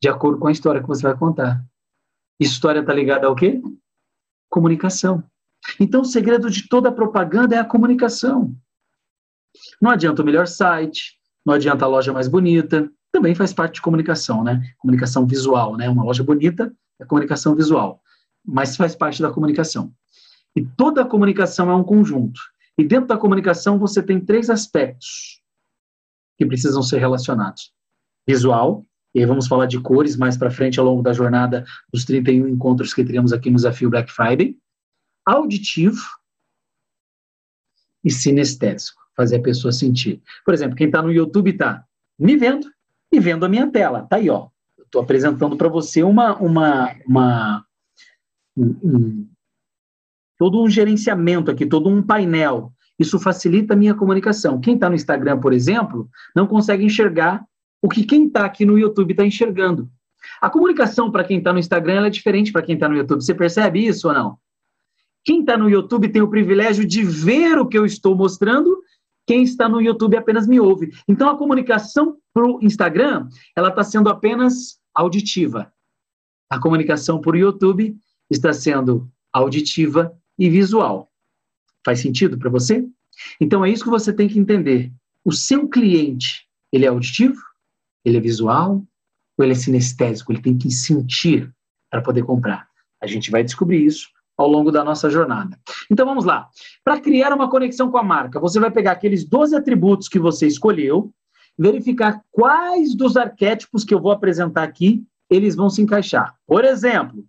[0.00, 1.60] De acordo com a história que você vai contar.
[2.38, 3.60] História está ligada ao quê?
[4.48, 5.24] Comunicação.
[5.80, 8.54] Então, o segredo de toda propaganda é a comunicação.
[9.80, 13.82] Não adianta o melhor site, não adianta a loja mais bonita, também faz parte de
[13.82, 14.62] comunicação, né?
[14.78, 15.88] Comunicação visual, né?
[15.88, 18.00] Uma loja bonita é comunicação visual,
[18.46, 19.92] mas faz parte da comunicação.
[20.56, 22.40] E toda comunicação é um conjunto.
[22.78, 25.40] E dentro da comunicação você tem três aspectos
[26.38, 27.72] que precisam ser relacionados:
[28.26, 32.04] visual, e aí vamos falar de cores mais para frente ao longo da jornada dos
[32.04, 34.58] 31 encontros que teremos aqui no Desafio Black Friday,
[35.26, 36.00] auditivo
[38.04, 40.22] e sinestésico fazer a pessoa sentir.
[40.44, 41.84] Por exemplo, quem está no YouTube está
[42.18, 42.66] me vendo
[43.12, 44.06] e vendo a minha tela.
[44.08, 44.48] Tá aí, ó.
[44.78, 47.66] Estou apresentando para você uma, uma, uma
[48.56, 49.31] um, um,
[50.42, 52.72] todo um gerenciamento aqui, todo um painel.
[52.98, 54.60] Isso facilita a minha comunicação.
[54.60, 57.46] Quem está no Instagram, por exemplo, não consegue enxergar
[57.80, 59.88] o que quem está aqui no YouTube está enxergando.
[60.40, 63.22] A comunicação para quem está no Instagram é diferente para quem está no YouTube.
[63.22, 64.36] Você percebe isso ou não?
[65.24, 68.82] Quem está no YouTube tem o privilégio de ver o que eu estou mostrando
[69.24, 70.90] quem está no YouTube apenas me ouve.
[71.06, 75.72] Então, a comunicação para o Instagram, ela está sendo apenas auditiva.
[76.50, 77.96] A comunicação por YouTube
[78.28, 81.08] está sendo auditiva e visual.
[81.84, 82.84] Faz sentido para você?
[83.40, 84.92] Então, é isso que você tem que entender.
[85.24, 87.40] O seu cliente, ele é auditivo?
[88.04, 88.84] Ele é visual?
[89.38, 90.32] Ou ele é sinestésico?
[90.32, 91.48] Ele tem que sentir
[91.88, 92.66] para poder comprar.
[93.00, 95.56] A gente vai descobrir isso ao longo da nossa jornada.
[95.88, 96.48] Então vamos lá.
[96.82, 100.48] Para criar uma conexão com a marca, você vai pegar aqueles 12 atributos que você
[100.48, 101.12] escolheu,
[101.56, 106.34] verificar quais dos arquétipos que eu vou apresentar aqui eles vão se encaixar.
[106.46, 107.24] Por exemplo,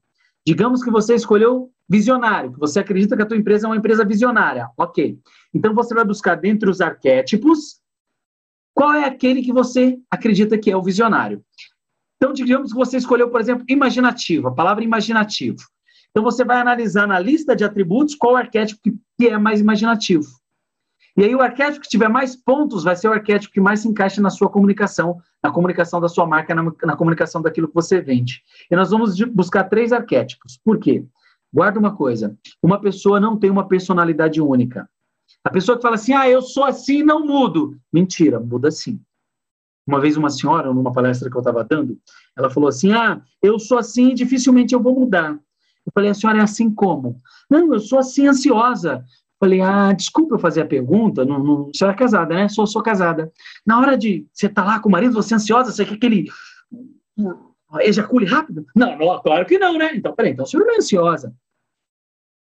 [0.45, 4.03] digamos que você escolheu Visionário, que você acredita que a tua empresa é uma empresa
[4.03, 4.67] visionária.
[4.75, 5.19] Ok.
[5.53, 7.79] Então você vai buscar dentre os arquétipos
[8.73, 11.45] qual é aquele que você acredita que é o visionário.
[12.17, 15.59] Então, digamos que você escolheu, por exemplo, imaginativo, a palavra imaginativo.
[16.09, 20.25] Então você vai analisar na lista de atributos qual arquétipo que, é mais imaginativo.
[21.15, 23.87] E aí o arquétipo que tiver mais pontos vai ser o arquétipo que mais se
[23.87, 28.01] encaixa na sua comunicação, na comunicação da sua marca, na, na comunicação daquilo que você
[28.01, 28.41] vende.
[28.71, 30.59] E nós vamos buscar três arquétipos.
[30.65, 31.05] Por quê?
[31.53, 34.89] Guarda uma coisa: uma pessoa não tem uma personalidade única.
[35.43, 37.77] A pessoa que fala assim, ah, eu sou assim não mudo.
[37.91, 38.99] Mentira, muda sim.
[39.85, 41.99] Uma vez uma senhora, numa palestra que eu estava dando,
[42.37, 45.33] ela falou assim, ah, eu sou assim e dificilmente eu vou mudar.
[45.85, 47.21] Eu falei, a senhora é assim como?
[47.49, 49.03] Não, eu sou assim ansiosa.
[49.37, 52.47] Falei, ah, desculpa eu fazer a pergunta, não, não, é casada, né?
[52.47, 53.29] Sou, sou casada.
[53.65, 55.97] Na hora de você estar tá lá com o marido, você é ansiosa, você quer
[55.97, 56.29] que ele
[57.81, 58.65] ejacule rápido?
[58.73, 59.93] Não, não, claro que não, né?
[59.93, 61.35] Então, peraí, então a senhora não é ansiosa.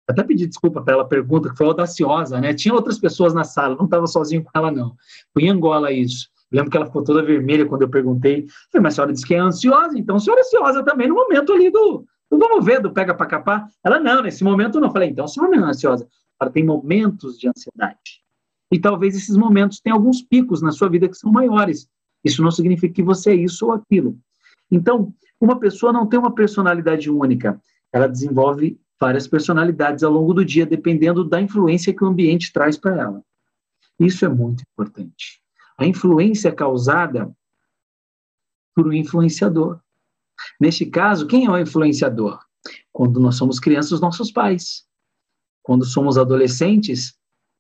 [0.10, 2.52] Até pedi desculpa pela pergunta, que foi audaciosa, né?
[2.52, 4.96] Tinha outras pessoas na sala, não estava sozinho com ela, não.
[5.32, 6.30] Foi em Angola isso.
[6.52, 8.48] lembro que ela ficou toda vermelha quando eu perguntei.
[8.72, 11.14] Falei, mas a senhora disse que é ansiosa, então a senhora é ansiosa também no
[11.14, 13.70] momento ali do, do vamos ver, do pega para capar.
[13.84, 14.92] Ela, não, nesse momento não.
[14.92, 16.08] Falei, então a senhora não é ansiosa.
[16.42, 18.24] Ela tem momentos de ansiedade.
[18.72, 21.88] E talvez esses momentos tenham alguns picos na sua vida que são maiores.
[22.24, 24.18] Isso não significa que você é isso ou aquilo.
[24.72, 27.62] Então, uma pessoa não tem uma personalidade única.
[27.94, 32.78] Ela desenvolve várias personalidades ao longo do dia, dependendo da influência que o ambiente traz
[32.78, 33.24] para ela.
[34.00, 35.42] Isso é muito importante.
[35.78, 37.34] A influência causada
[38.76, 39.80] por um influenciador.
[40.60, 42.40] Neste caso, quem é o influenciador?
[42.92, 44.86] Quando nós somos crianças, os nossos pais.
[45.64, 47.12] Quando somos adolescentes,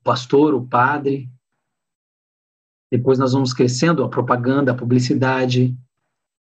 [0.02, 1.30] o pastor, o padre.
[2.91, 5.78] Depois nós vamos crescendo, a propaganda, a publicidade,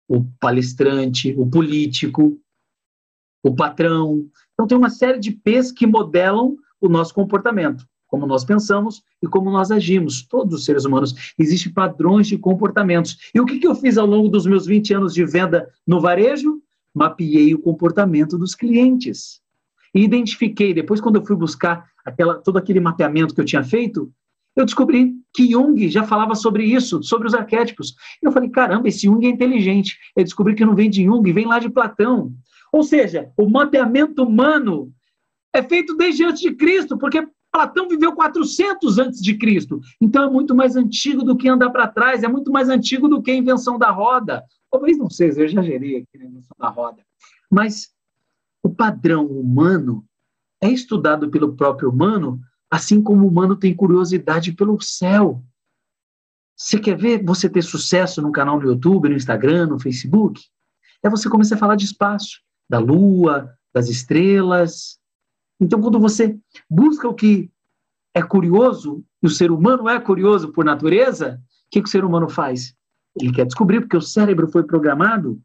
[0.07, 2.39] o palestrante, o político,
[3.47, 4.25] o patrão.
[4.53, 9.27] Então, tem uma série de P's que modelam o nosso comportamento, como nós pensamos e
[9.27, 10.23] como nós agimos.
[10.23, 11.33] Todos os seres humanos.
[11.37, 13.17] Existem padrões de comportamentos.
[13.35, 16.01] E o que, que eu fiz ao longo dos meus 20 anos de venda no
[16.01, 16.59] varejo?
[16.93, 19.41] Mapeei o comportamento dos clientes.
[19.93, 24.11] E identifiquei, depois, quando eu fui buscar aquela, todo aquele mapeamento que eu tinha feito,
[24.55, 27.93] eu descobri que Jung já falava sobre isso, sobre os arquétipos.
[28.23, 29.97] Eu falei, caramba, esse Jung é inteligente.
[30.15, 32.33] Eu descobri que não vem de Jung, vem lá de Platão.
[32.75, 34.91] Ou seja, o mapeamento humano
[35.53, 39.79] é feito desde antes de Cristo, porque Platão viveu 400 antes de Cristo.
[40.01, 43.21] Então é muito mais antigo do que andar para trás, é muito mais antigo do
[43.21, 44.43] que a invenção da roda.
[44.69, 47.01] Talvez não seja, eu exagerei aqui na invenção da roda.
[47.49, 47.93] Mas
[48.61, 50.05] o padrão humano
[50.59, 55.41] é estudado pelo próprio humano, assim como o humano tem curiosidade pelo céu.
[56.57, 60.43] Você quer ver você ter sucesso no canal no YouTube, no Instagram, no Facebook?
[61.01, 64.99] É você começar a falar de espaço da lua, das estrelas.
[65.59, 66.37] Então, quando você
[66.69, 67.49] busca o que
[68.13, 72.05] é curioso, e o ser humano é curioso por natureza, o que, que o ser
[72.05, 72.73] humano faz?
[73.19, 75.41] Ele quer descobrir, porque o cérebro foi programado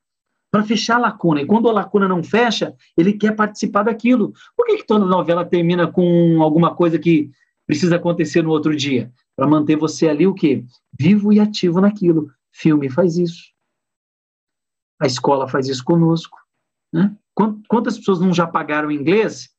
[0.51, 1.41] para fechar a lacuna.
[1.41, 4.33] E quando a lacuna não fecha, ele quer participar daquilo.
[4.57, 7.31] Por que, que toda novela termina com alguma coisa que
[7.67, 9.13] precisa acontecer no outro dia?
[9.37, 10.65] Para manter você ali o quê?
[10.99, 12.31] Vivo e ativo naquilo.
[12.53, 13.53] Filme faz isso.
[15.01, 16.40] A escola faz isso conosco.
[16.93, 17.17] Né?
[17.69, 19.51] Quantas pessoas não já pagaram inglês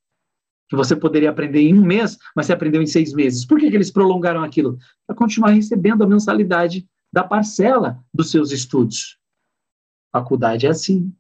[0.70, 3.46] que você poderia aprender em um mês, mas você aprendeu em seis meses?
[3.46, 4.78] Por que, que eles prolongaram aquilo?
[5.06, 9.18] Para continuar recebendo a mensalidade da parcela dos seus estudos.
[10.12, 11.14] Faculdade é assim.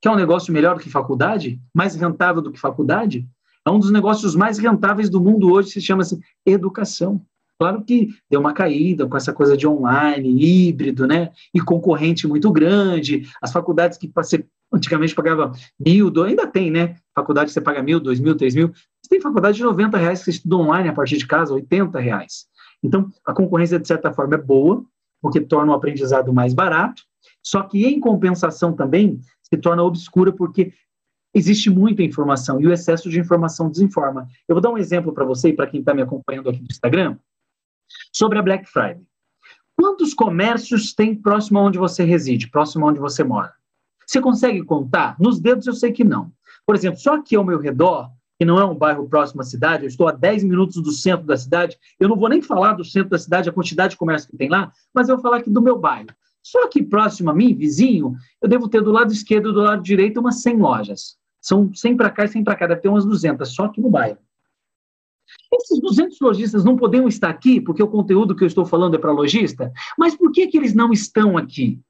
[0.00, 1.60] Quer um negócio melhor do que faculdade?
[1.74, 3.28] Mais rentável do que faculdade?
[3.66, 7.26] É um dos negócios mais rentáveis do mundo hoje, se chama-se educação.
[7.58, 11.30] Claro que deu uma caída com essa coisa de online, híbrido, né?
[11.54, 13.26] E concorrente muito grande.
[13.40, 16.96] As faculdades que você antigamente pagava mil, ainda tem, né?
[17.14, 18.68] Faculdade que você paga mil, dois mil, três mil.
[18.68, 21.98] Mas tem faculdade de 90 reais que você estuda online a partir de casa, 80
[21.98, 22.46] reais.
[22.82, 24.84] Então, a concorrência, de certa forma, é boa,
[25.22, 27.02] porque torna o aprendizado mais barato,
[27.42, 30.72] só que, em compensação também, se torna obscura, porque
[31.32, 34.26] existe muita informação e o excesso de informação desinforma.
[34.46, 36.68] Eu vou dar um exemplo para você e para quem está me acompanhando aqui no
[36.70, 37.16] Instagram
[38.12, 39.02] sobre a Black Friday.
[39.76, 43.52] Quantos comércios tem próximo a onde você reside, próximo a onde você mora?
[44.06, 45.16] Você consegue contar?
[45.18, 46.32] Nos dedos eu sei que não.
[46.64, 49.84] Por exemplo, só aqui ao meu redor, que não é um bairro próximo à cidade,
[49.84, 52.84] eu estou a 10 minutos do centro da cidade, eu não vou nem falar do
[52.84, 55.50] centro da cidade, a quantidade de comércio que tem lá, mas eu vou falar aqui
[55.50, 56.08] do meu bairro.
[56.42, 59.82] Só aqui próximo a mim, vizinho, eu devo ter do lado esquerdo e do lado
[59.82, 61.16] direito umas 100 lojas.
[61.40, 63.90] São 100 para cá e 100 para cá, deve ter umas 200, só aqui no
[63.90, 64.18] bairro.
[65.56, 68.98] Esses 200 lojistas não poderiam estar aqui, porque o conteúdo que eu estou falando é
[68.98, 71.80] para lojista, mas por que, que eles não estão aqui?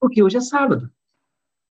[0.00, 0.90] Porque hoje é sábado.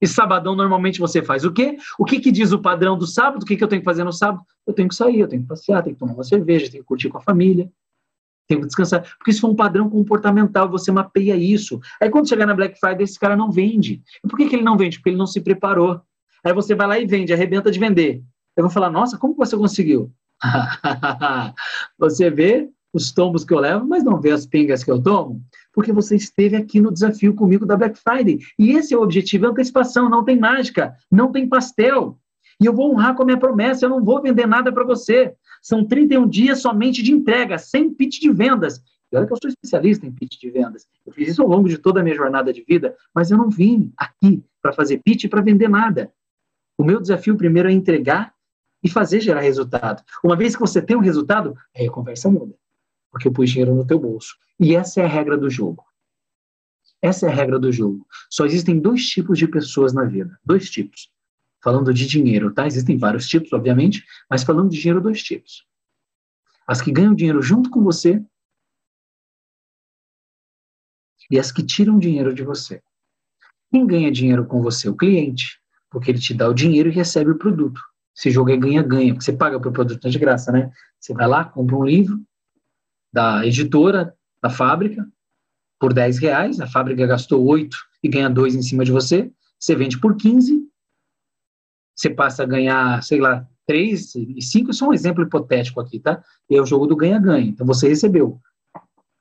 [0.00, 1.76] E sabadão, normalmente, você faz o quê?
[1.98, 3.42] O que, que diz o padrão do sábado?
[3.42, 4.44] O que, que eu tenho que fazer no sábado?
[4.66, 6.88] Eu tenho que sair, eu tenho que passear, tenho que tomar uma cerveja, tenho que
[6.88, 7.70] curtir com a família,
[8.46, 9.02] tenho que descansar.
[9.18, 11.80] Porque isso é um padrão comportamental, você mapeia isso.
[12.00, 14.00] Aí quando chegar na Black Friday, esse cara não vende.
[14.24, 14.98] E por que, que ele não vende?
[14.98, 16.00] Porque ele não se preparou.
[16.44, 18.22] Aí você vai lá e vende, arrebenta de vender.
[18.58, 20.10] Eu vou falar, nossa, como você conseguiu?
[21.96, 25.40] você vê os tombos que eu levo, mas não vê as pingas que eu tomo,
[25.72, 28.40] porque você esteve aqui no desafio comigo da Black Friday.
[28.58, 32.18] E esse é o objetivo, é antecipação, não tem mágica, não tem pastel.
[32.60, 35.36] E eu vou honrar com a minha promessa, eu não vou vender nada para você.
[35.62, 38.82] São 31 dias somente de entrega, sem pitch de vendas.
[39.12, 40.84] E olha que eu sou especialista em pitch de vendas.
[41.06, 43.48] Eu fiz isso ao longo de toda a minha jornada de vida, mas eu não
[43.48, 46.10] vim aqui para fazer pitch para vender nada.
[46.76, 48.34] O meu desafio primeiro é entregar
[48.82, 50.02] e fazer gerar resultado.
[50.22, 52.54] Uma vez que você tem um resultado, aí a conversa muda
[53.10, 54.36] porque eu pus dinheiro no teu bolso.
[54.58, 55.84] E essa é a regra do jogo.
[57.00, 58.06] Essa é a regra do jogo.
[58.30, 60.38] Só existem dois tipos de pessoas na vida.
[60.44, 61.10] Dois tipos.
[61.62, 62.66] Falando de dinheiro, tá?
[62.66, 65.66] Existem vários tipos, obviamente, mas falando de dinheiro, dois tipos.
[66.66, 68.22] As que ganham dinheiro junto com você
[71.30, 72.82] e as que tiram dinheiro de você.
[73.70, 74.88] Quem ganha dinheiro com você?
[74.88, 75.60] O cliente,
[75.90, 77.80] porque ele te dá o dinheiro e recebe o produto.
[78.18, 80.72] Esse jogo é ganha-ganha, porque você paga por produto de graça, né?
[80.98, 82.20] Você vai lá, compra um livro,
[83.12, 85.08] da editora, da fábrica,
[85.78, 89.76] por 10 reais, a fábrica gastou 8 e ganha 2 em cima de você, você
[89.76, 90.68] vende por 15,
[91.94, 96.00] você passa a ganhar, sei lá, 3 e 5, isso é um exemplo hipotético aqui,
[96.00, 96.20] tá?
[96.50, 97.46] E é o jogo do ganha-ganha.
[97.46, 98.40] Então você recebeu,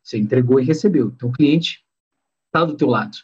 [0.01, 1.12] você entregou e recebeu.
[1.15, 1.83] Então o cliente
[2.47, 3.15] está do teu lado.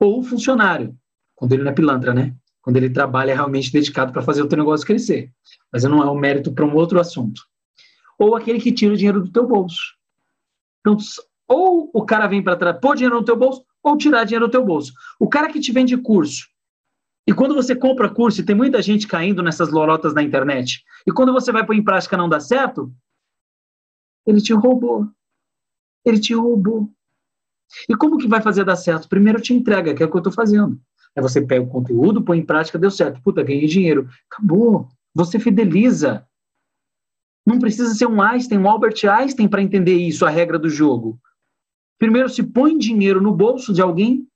[0.00, 0.96] Ou o funcionário,
[1.34, 2.34] quando ele não é pilantra, né?
[2.68, 5.32] Quando ele trabalha realmente dedicado para fazer o teu negócio crescer.
[5.72, 7.40] Mas não é um mérito para um outro assunto.
[8.18, 9.96] Ou aquele que tira o dinheiro do teu bolso.
[10.80, 10.98] Então,
[11.48, 14.62] ou o cara vem para pôr dinheiro no teu bolso, ou tirar dinheiro do teu
[14.62, 14.92] bolso.
[15.18, 16.46] O cara que te vende curso,
[17.26, 21.10] e quando você compra curso, e tem muita gente caindo nessas lorotas na internet, e
[21.10, 22.92] quando você vai pôr em prática não dá certo,
[24.26, 25.08] ele te roubou.
[26.04, 26.92] Ele te roubou.
[27.88, 29.08] E como que vai fazer dar certo?
[29.08, 30.78] Primeiro te entrega, que é o que eu estou fazendo.
[31.18, 33.20] Aí você pega o conteúdo, põe em prática, deu certo.
[33.20, 34.08] Puta, ganhei dinheiro.
[34.30, 34.88] Acabou.
[35.12, 36.24] Você fideliza.
[37.44, 41.18] Não precisa ser um Einstein, um Albert Einstein para entender isso, a regra do jogo.
[41.98, 44.28] Primeiro se põe dinheiro no bolso de alguém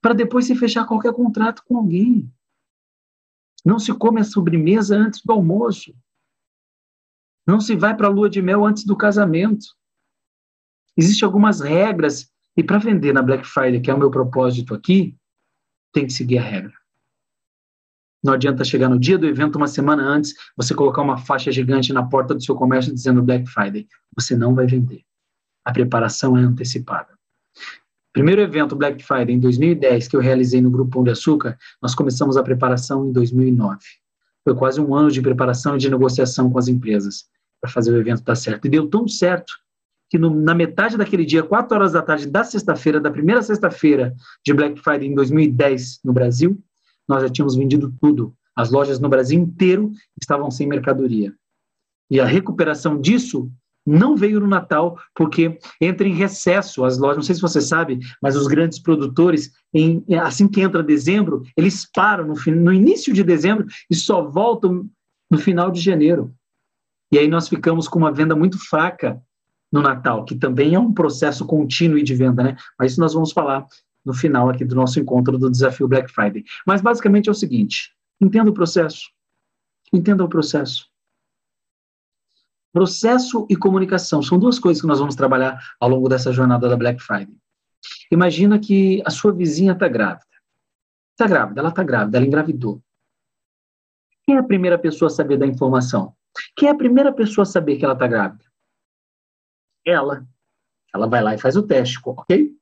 [0.00, 2.32] para depois se fechar qualquer contrato com alguém.
[3.64, 5.92] Não se come a sobremesa antes do almoço.
[7.44, 9.66] Não se vai para a lua de mel antes do casamento.
[10.96, 15.16] Existem algumas regras e para vender na Black Friday, que é o meu propósito aqui,
[15.92, 16.72] tem que seguir a regra.
[18.22, 21.92] Não adianta chegar no dia do evento, uma semana antes, você colocar uma faixa gigante
[21.92, 23.88] na porta do seu comércio dizendo Black Friday.
[24.16, 25.02] Você não vai vender.
[25.64, 27.18] A preparação é antecipada.
[28.12, 31.94] Primeiro evento Black Friday em 2010 que eu realizei no Grupo Pão de Açúcar, nós
[31.94, 33.80] começamos a preparação em 2009.
[34.44, 37.24] Foi quase um ano de preparação e de negociação com as empresas
[37.60, 38.66] para fazer o evento dar certo.
[38.66, 39.52] E deu tão certo
[40.12, 44.14] que no, na metade daquele dia, 4 horas da tarde da sexta-feira, da primeira sexta-feira
[44.44, 46.62] de Black Friday em 2010 no Brasil,
[47.08, 48.34] nós já tínhamos vendido tudo.
[48.54, 51.32] As lojas no Brasil inteiro estavam sem mercadoria.
[52.10, 53.50] E a recuperação disso
[53.86, 57.16] não veio no Natal, porque entra em recesso as lojas.
[57.16, 61.88] Não sei se você sabe, mas os grandes produtores, em, assim que entra dezembro, eles
[61.90, 64.86] param no, no início de dezembro e só voltam
[65.30, 66.34] no final de janeiro.
[67.10, 69.18] E aí nós ficamos com uma venda muito fraca
[69.72, 72.56] no Natal, que também é um processo contínuo de venda, né?
[72.78, 73.66] Mas isso nós vamos falar
[74.04, 76.44] no final aqui do nosso encontro do desafio Black Friday.
[76.66, 79.10] Mas basicamente é o seguinte: entenda o processo.
[79.92, 80.86] Entenda o processo.
[82.72, 86.76] Processo e comunicação são duas coisas que nós vamos trabalhar ao longo dessa jornada da
[86.76, 87.36] Black Friday.
[88.10, 90.24] Imagina que a sua vizinha está grávida.
[91.12, 92.82] Está grávida, ela está grávida, ela engravidou.
[94.24, 96.14] Quem é a primeira pessoa a saber da informação?
[96.56, 98.44] Quem é a primeira pessoa a saber que ela está grávida?
[99.84, 100.26] Ela.
[100.94, 102.52] Ela vai lá e faz o teste, ok?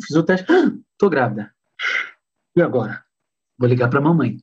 [0.00, 0.46] Fiz o teste.
[0.50, 1.54] Ah, tô grávida.
[2.56, 3.04] E agora?
[3.58, 4.38] Vou ligar para a mamãe.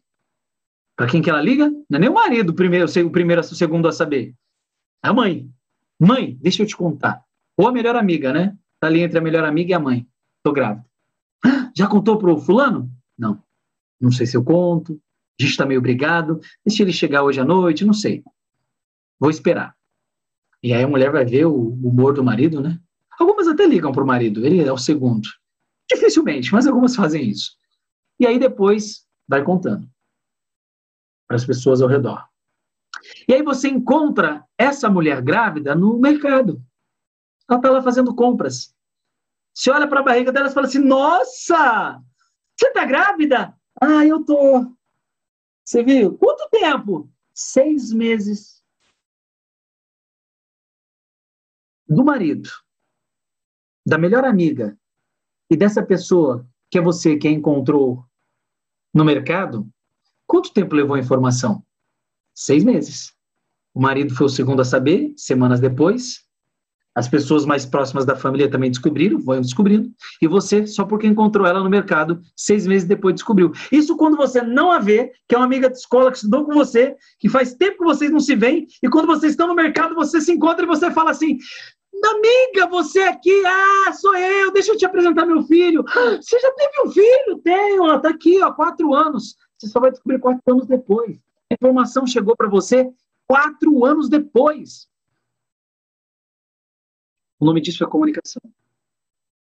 [0.96, 1.70] Para quem que ela liga?
[1.90, 4.36] Não é nem o marido, primeiro, o primeiro, o segundo a saber.
[5.04, 5.50] É a mãe.
[6.00, 7.24] Mãe, deixa eu te contar.
[7.56, 8.58] Ou a melhor amiga, né?
[8.80, 10.08] Tá ali entre a melhor amiga e a mãe.
[10.44, 10.86] Tô grávida.
[11.46, 12.92] Ah, já contou pro fulano?
[13.18, 13.42] Não.
[14.00, 15.02] Não sei se eu conto.
[15.40, 16.40] A gente tá meio brigado.
[16.66, 18.24] Deixa ele chegar hoje à noite, não sei.
[19.20, 19.76] Vou esperar.
[20.62, 22.80] E aí a mulher vai ver o humor do marido, né?
[23.20, 25.28] Algumas até ligam para o marido, ele é o segundo.
[25.90, 27.52] Dificilmente, mas algumas fazem isso.
[28.20, 29.90] E aí depois vai contando
[31.28, 32.24] para as pessoas ao redor.
[33.28, 36.62] E aí você encontra essa mulher grávida no mercado.
[37.50, 38.76] Ela está lá fazendo compras.
[39.54, 42.02] Você olha para a barriga dela e fala assim: Nossa,
[42.58, 43.56] você está grávida?
[43.82, 44.66] Ah, eu tô.
[45.66, 46.18] Você viu?
[46.18, 47.10] Quanto tempo?
[47.34, 48.64] Seis meses.
[51.90, 52.50] Do marido,
[53.84, 54.78] da melhor amiga
[55.50, 58.06] e dessa pessoa que é você que encontrou
[58.94, 59.68] no mercado,
[60.28, 61.64] quanto tempo levou a informação?
[62.36, 63.12] Seis meses.
[63.74, 66.24] O marido foi o segundo a saber, semanas depois.
[66.94, 69.92] As pessoas mais próximas da família também descobriram, vão descobrindo.
[70.22, 73.52] E você, só porque encontrou ela no mercado, seis meses depois descobriu.
[73.72, 76.54] Isso quando você não a vê, que é uma amiga de escola que estudou com
[76.54, 79.96] você, que faz tempo que vocês não se veem, e quando vocês estão no mercado,
[79.96, 81.38] você se encontra e você fala assim:
[82.04, 85.84] Amiga, você aqui, ah, sou eu, deixa eu te apresentar meu filho.
[85.84, 87.40] Você já teve um filho?
[87.44, 89.36] Tenho, ela está aqui, ó, quatro anos.
[89.58, 91.18] Você só vai descobrir quatro anos depois.
[91.50, 92.90] A informação chegou para você
[93.28, 94.88] quatro anos depois.
[97.40, 98.42] O nome disso é comunicação.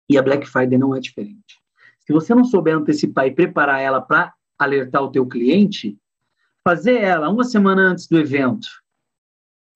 [0.09, 1.61] E a Black Friday não é diferente.
[1.99, 5.97] Se você não souber antecipar e preparar ela para alertar o teu cliente,
[6.63, 8.67] fazer ela uma semana antes do evento,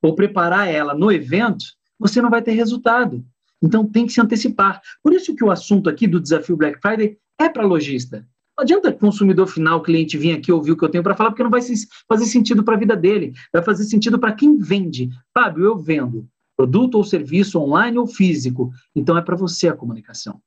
[0.01, 1.65] ou preparar ela no evento,
[1.99, 3.25] você não vai ter resultado.
[3.61, 4.81] Então tem que se antecipar.
[5.03, 8.25] Por isso que o assunto aqui do desafio Black Friday é para lojista.
[8.57, 11.31] Não adianta o consumidor final, cliente vir aqui ouvir o que eu tenho para falar,
[11.31, 11.61] porque não vai
[12.07, 13.33] fazer sentido para a vida dele.
[13.53, 15.09] Vai fazer sentido para quem vende.
[15.33, 16.27] Fábio, eu vendo
[16.57, 18.71] produto ou serviço online ou físico.
[18.93, 20.41] Então é para você a comunicação.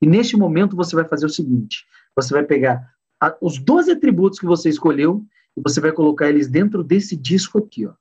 [0.00, 1.84] E neste momento você vai fazer o seguinte:
[2.14, 5.24] você vai pegar a, os 12 atributos que você escolheu
[5.56, 7.94] e você vai colocar eles dentro desse disco aqui, ó.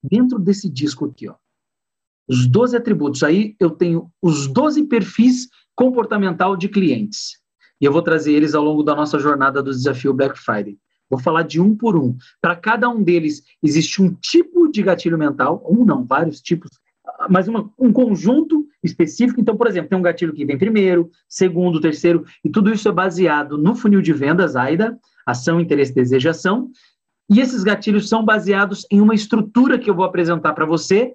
[0.00, 1.34] Dentro desse disco aqui, ó
[2.28, 3.22] os 12 atributos.
[3.22, 7.38] Aí eu tenho os 12 perfis comportamental de clientes.
[7.80, 10.78] E eu vou trazer eles ao longo da nossa jornada do desafio Black Friday.
[11.10, 12.16] Vou falar de um por um.
[12.40, 16.70] Para cada um deles existe um tipo de gatilho mental, um não, vários tipos,
[17.28, 19.40] mas uma, um conjunto específico.
[19.40, 22.92] Então, por exemplo, tem um gatilho que vem primeiro, segundo, terceiro, e tudo isso é
[22.92, 26.70] baseado no funil de vendas, AIDA, ação, interesse, desejação.
[27.30, 31.14] E esses gatilhos são baseados em uma estrutura que eu vou apresentar para você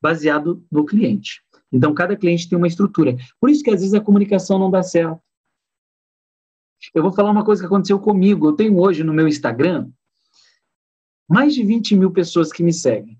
[0.00, 1.42] baseado no cliente.
[1.72, 3.16] Então, cada cliente tem uma estrutura.
[3.40, 5.20] Por isso que às vezes a comunicação não dá certo.
[6.94, 8.48] Eu vou falar uma coisa que aconteceu comigo.
[8.48, 9.88] Eu tenho hoje no meu Instagram
[11.28, 13.18] mais de 20 mil pessoas que me seguem.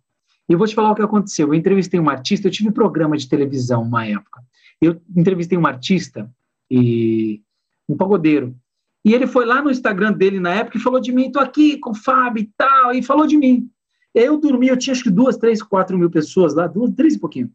[0.49, 1.49] E eu vou te falar o que aconteceu.
[1.49, 4.43] Eu entrevistei um artista, eu tive programa de televisão uma época.
[4.81, 6.31] Eu entrevistei um artista
[6.71, 7.43] e
[7.89, 8.57] um pagodeiro.
[9.05, 11.79] E ele foi lá no Instagram dele na época e falou de mim, tô aqui
[11.79, 13.71] com o Fábio e tal, e falou de mim.
[14.19, 17.19] Eu dormi, eu tinha acho que duas, três, quatro mil pessoas lá, duas, três e
[17.19, 17.53] pouquinho.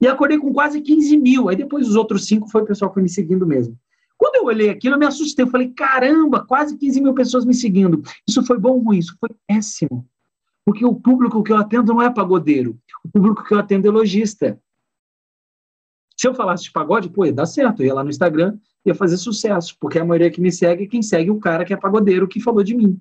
[0.00, 1.48] E acordei com quase 15 mil.
[1.48, 3.78] Aí depois os outros cinco foi o pessoal que foi me seguindo mesmo.
[4.18, 5.44] Quando eu olhei aquilo, eu me assustei.
[5.44, 8.02] Eu falei, caramba, quase 15 mil pessoas me seguindo.
[8.28, 8.98] Isso foi bom ou ruim?
[8.98, 10.04] Isso foi péssimo.
[10.66, 12.76] Porque o público que eu atendo não é pagodeiro.
[13.04, 14.60] O público que eu atendo é lojista.
[16.16, 17.80] Se eu falasse de pagode, pô, ia dar certo.
[17.80, 19.76] Eu ia lá no Instagram, ia fazer sucesso.
[19.78, 22.64] Porque a maioria que me segue, quem segue o cara que é pagodeiro, que falou
[22.64, 23.00] de mim.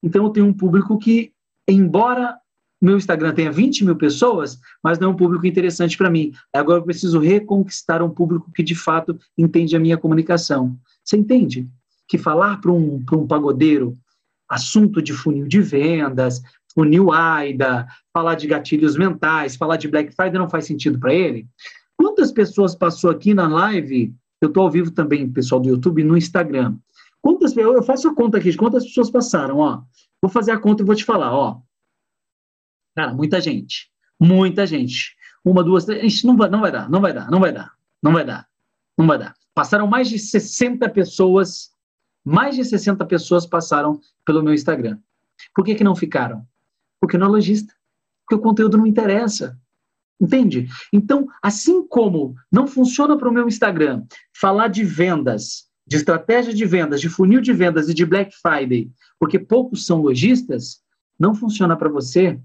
[0.00, 1.32] Então eu tenho um público que
[1.68, 2.38] embora
[2.80, 6.32] meu Instagram tenha 20 mil pessoas, mas não é um público interessante para mim.
[6.52, 10.78] Agora eu preciso reconquistar um público que de fato entende a minha comunicação.
[11.04, 11.68] Você entende?
[12.06, 13.96] Que falar para um, um pagodeiro
[14.48, 16.40] assunto de funil de vendas,
[16.72, 21.46] funil AIDA, falar de gatilhos mentais, falar de Black Friday não faz sentido para ele?
[21.96, 24.14] Quantas pessoas passou aqui na live?
[24.40, 26.76] Eu estou ao vivo também, pessoal do YouTube, no Instagram.
[27.20, 29.82] Quantas eu faço a conta aqui de quantas pessoas passaram, ó.
[30.20, 31.60] Vou fazer a conta e vou te falar, ó.
[32.96, 33.90] Cara, muita gente.
[34.20, 35.16] Muita gente.
[35.44, 36.02] Uma, duas, três.
[36.04, 38.48] Isso não vai, não vai dar, não vai dar, não vai dar, não vai dar,
[38.96, 39.34] não vai dar.
[39.54, 41.72] Passaram mais de 60 pessoas,
[42.24, 44.98] mais de 60 pessoas passaram pelo meu Instagram.
[45.54, 46.46] Por que, que não ficaram?
[47.00, 47.72] Porque não é lojista.
[48.24, 49.58] Porque o conteúdo não interessa.
[50.20, 50.66] Entende?
[50.92, 56.64] Então, assim como não funciona para o meu Instagram falar de vendas, de estratégia de
[56.66, 60.82] vendas, de funil de vendas e de Black Friday, porque poucos são lojistas,
[61.18, 62.38] não funciona para você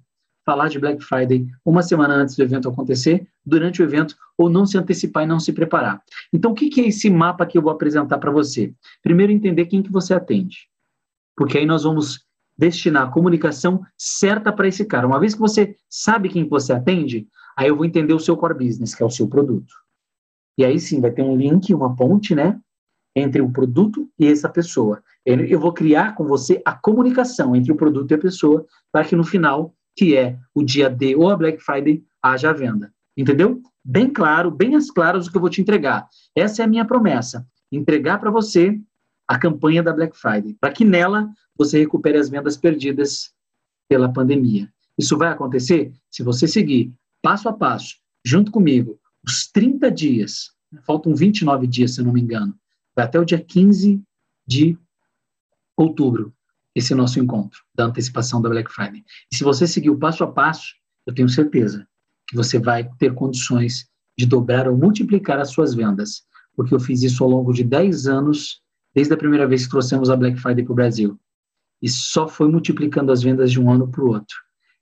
[0.45, 4.65] falar de Black Friday uma semana antes do evento acontecer, durante o evento, ou não
[4.65, 6.01] se antecipar e não se preparar.
[6.31, 8.73] Então, o que é esse mapa que eu vou apresentar para você?
[9.01, 10.69] Primeiro, entender quem que você atende.
[11.35, 12.25] Porque aí nós vamos
[12.57, 15.07] destinar a comunicação certa para esse cara.
[15.07, 17.27] Uma vez que você sabe quem você atende,
[17.57, 19.73] aí eu vou entender o seu core business, que é o seu produto.
[20.57, 22.59] E aí sim, vai ter um link, uma ponte, né?
[23.16, 25.03] Entre o produto e essa pessoa.
[25.26, 29.16] Eu vou criar com você a comunicação entre o produto e a pessoa, para que
[29.16, 32.93] no final, que é o dia D ou a Black Friday, haja a venda.
[33.16, 33.61] Entendeu?
[33.84, 36.07] Bem claro, bem as claras o que eu vou te entregar.
[36.36, 38.80] Essa é a minha promessa: entregar para você
[39.28, 43.32] a campanha da Black Friday, para que nela você recupere as vendas perdidas
[43.88, 44.70] pela pandemia.
[44.97, 47.95] Isso vai acontecer se você seguir passo a passo,
[48.26, 50.51] junto comigo, os 30 dias,
[50.86, 52.53] faltam 29 dias, se eu não me engano,
[52.95, 54.01] vai até o dia 15
[54.45, 54.77] de
[55.75, 56.33] outubro,
[56.75, 59.03] esse nosso encontro da antecipação da Black Friday.
[59.31, 60.73] E se você seguir o passo a passo,
[61.05, 61.87] eu tenho certeza
[62.27, 63.87] que você vai ter condições
[64.17, 66.23] de dobrar ou multiplicar as suas vendas,
[66.55, 68.61] porque eu fiz isso ao longo de 10 anos,
[68.93, 71.19] desde a primeira vez que trouxemos a Black Friday para o Brasil.
[71.81, 74.37] E só foi multiplicando as vendas de um ano para o outro.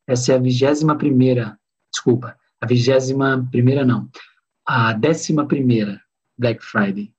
[0.06, 1.58] Essa é a vigésima primeira,
[1.92, 4.10] desculpa, a vigésima primeira não,
[4.66, 6.02] a décima primeira
[6.38, 7.14] Black Friday.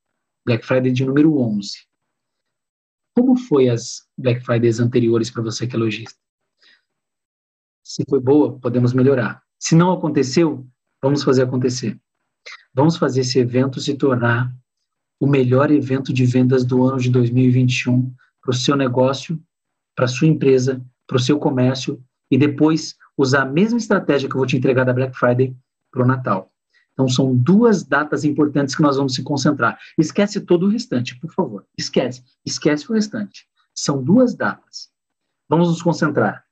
[0.44, 1.86] Black Friday de número 11.
[3.14, 6.18] Como foi as Black Fridays anteriores para você que é lojista?
[7.82, 9.42] Se foi boa, podemos melhorar.
[9.58, 10.66] Se não aconteceu,
[11.00, 12.00] vamos fazer acontecer.
[12.74, 14.52] Vamos fazer esse evento se tornar
[15.20, 19.40] o melhor evento de vendas do ano de 2021 para o seu negócio,
[19.94, 24.34] para a sua empresa, para o seu comércio e depois usar a mesma estratégia que
[24.34, 25.54] eu vou te entregar da Black Friday
[25.92, 26.51] para o Natal.
[26.92, 29.78] Então, são duas datas importantes que nós vamos se concentrar.
[29.98, 31.66] Esquece todo o restante, por favor.
[31.76, 32.22] Esquece.
[32.44, 33.46] Esquece o restante.
[33.74, 34.90] São duas datas.
[35.48, 36.44] Vamos nos concentrar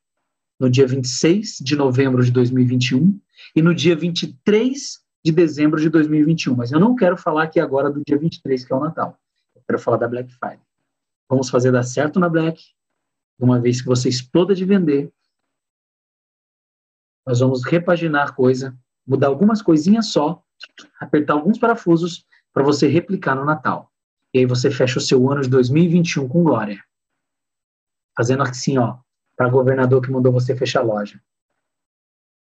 [0.59, 3.18] no dia 26 de novembro de 2021
[3.57, 6.55] e no dia 23 de dezembro de 2021.
[6.55, 9.18] Mas eu não quero falar aqui agora do dia 23, que é o Natal.
[9.55, 10.61] Eu quero falar da Black Friday.
[11.28, 12.62] Vamos fazer dar certo na Black,
[13.38, 15.12] uma vez que você exploda de vender.
[17.26, 18.76] Nós vamos repaginar coisa,
[19.07, 20.42] mudar algumas coisinhas só,
[20.98, 23.90] apertar alguns parafusos para você replicar no Natal.
[24.32, 26.82] E aí você fecha o seu ano de 2021 com glória.
[28.16, 28.98] Fazendo assim, ó,
[29.36, 31.20] para governador que mandou você fechar a loja,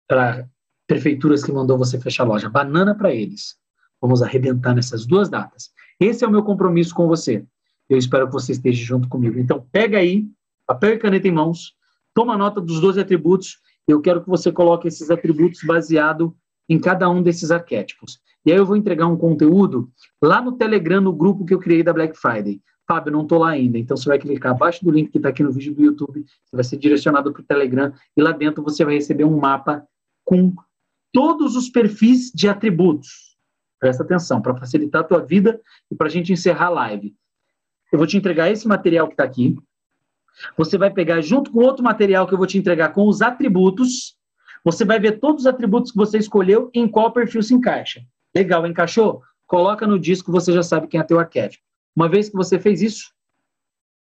[0.07, 0.47] para
[0.85, 3.57] prefeituras que mandou você fechar a loja, banana para eles.
[4.01, 5.71] Vamos arrebentar nessas duas datas.
[5.99, 7.45] Esse é o meu compromisso com você.
[7.89, 9.39] Eu espero que você esteja junto comigo.
[9.39, 10.27] Então, pega aí,
[10.67, 11.75] papel e caneta em mãos,
[12.13, 13.59] toma nota dos 12 atributos.
[13.87, 16.35] Eu quero que você coloque esses atributos baseado
[16.69, 18.19] em cada um desses arquétipos.
[18.45, 21.83] E aí eu vou entregar um conteúdo lá no Telegram, no grupo que eu criei
[21.83, 22.61] da Black Friday.
[22.87, 23.77] Fábio, não estou lá ainda.
[23.77, 26.55] Então você vai clicar abaixo do link que está aqui no vídeo do YouTube, você
[26.55, 29.85] vai ser direcionado para o Telegram e lá dentro você vai receber um mapa
[30.25, 30.53] com
[31.13, 33.37] todos os perfis de atributos.
[33.79, 35.61] Presta atenção, para facilitar a tua vida
[35.91, 37.15] e para a gente encerrar a live.
[37.91, 39.55] Eu vou te entregar esse material que está aqui.
[40.57, 44.15] Você vai pegar junto com outro material que eu vou te entregar com os atributos.
[44.63, 48.01] Você vai ver todos os atributos que você escolheu em qual perfil se encaixa.
[48.35, 49.21] Legal, encaixou?
[49.45, 51.63] Coloca no disco, você já sabe quem é teu arquétipo.
[51.95, 53.13] Uma vez que você fez isso,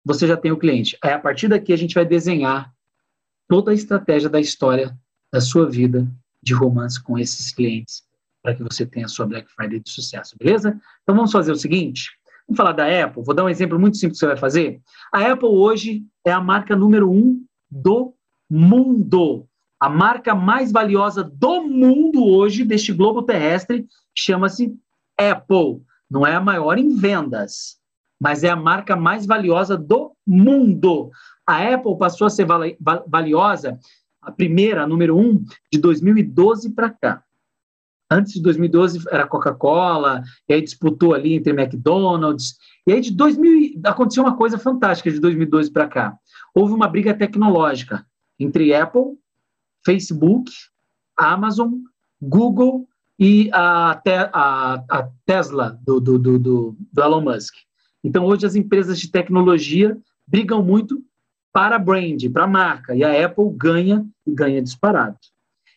[0.05, 0.97] você já tem o cliente.
[1.03, 2.73] Aí, a partir daqui, a gente vai desenhar
[3.49, 4.97] toda a estratégia da história
[5.33, 6.07] da sua vida
[6.43, 8.05] de romance com esses clientes
[8.43, 10.81] para que você tenha a sua Black Friday de sucesso, beleza?
[11.03, 12.11] Então, vamos fazer o seguinte.
[12.49, 13.23] Vamos falar da Apple.
[13.25, 14.81] Vou dar um exemplo muito simples que você vai fazer.
[15.13, 18.15] A Apple hoje é a marca número um do
[18.49, 19.47] mundo.
[19.81, 24.75] A marca mais valiosa do mundo hoje, deste globo terrestre, chama-se
[25.19, 27.77] Apple não é a maior em vendas,
[28.21, 31.11] mas é a marca mais valiosa do mundo.
[31.47, 32.47] A Apple passou a ser
[33.07, 33.79] valiosa,
[34.23, 37.23] a primeira, a número um, de 2012 para cá.
[38.11, 42.57] Antes de 2012 era Coca-Cola, e aí disputou ali entre McDonald's.
[42.87, 46.17] E aí de 2000 aconteceu uma coisa fantástica de 2012 para cá.
[46.55, 48.07] Houve uma briga tecnológica
[48.39, 49.19] entre Apple,
[49.85, 50.51] Facebook,
[51.17, 51.73] Amazon,
[52.21, 52.87] Google
[53.19, 54.01] e a,
[54.33, 57.55] a, a Tesla do, do, do, do, Elon Musk.
[58.05, 61.03] Então, hoje as empresas de tecnologia brigam muito
[61.53, 65.17] para brand, para marca, e a Apple ganha e ganha disparado.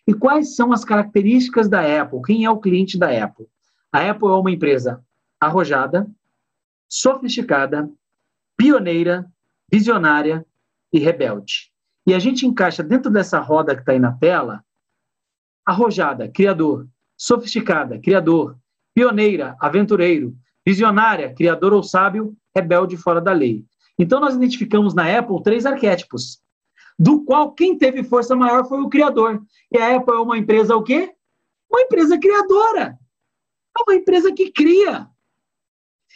[0.10, 2.24] E quais são as características da Apple?
[2.26, 3.46] Quem é o cliente da Apple?
[3.92, 5.06] A Apple é uma empresa
[5.40, 6.10] arrojada,
[6.90, 7.88] sofisticada,
[8.58, 9.32] pioneira,
[9.72, 10.44] visionária
[10.92, 11.72] e rebelde.
[12.08, 14.66] E a gente encaixa dentro dessa roda que está aí na tela,
[15.64, 18.58] arrojada, criador, sofisticada, criador,
[18.96, 20.36] pioneira, aventureiro,
[20.66, 23.64] visionária, criador ou sábio, rebelde fora da lei.
[23.96, 26.42] Então nós identificamos na Apple três arquétipos,
[27.00, 29.42] do qual quem teve força maior foi o criador.
[29.72, 31.14] E a Apple é uma empresa o quê?
[31.72, 33.00] Uma empresa criadora.
[33.78, 35.08] É uma empresa que cria.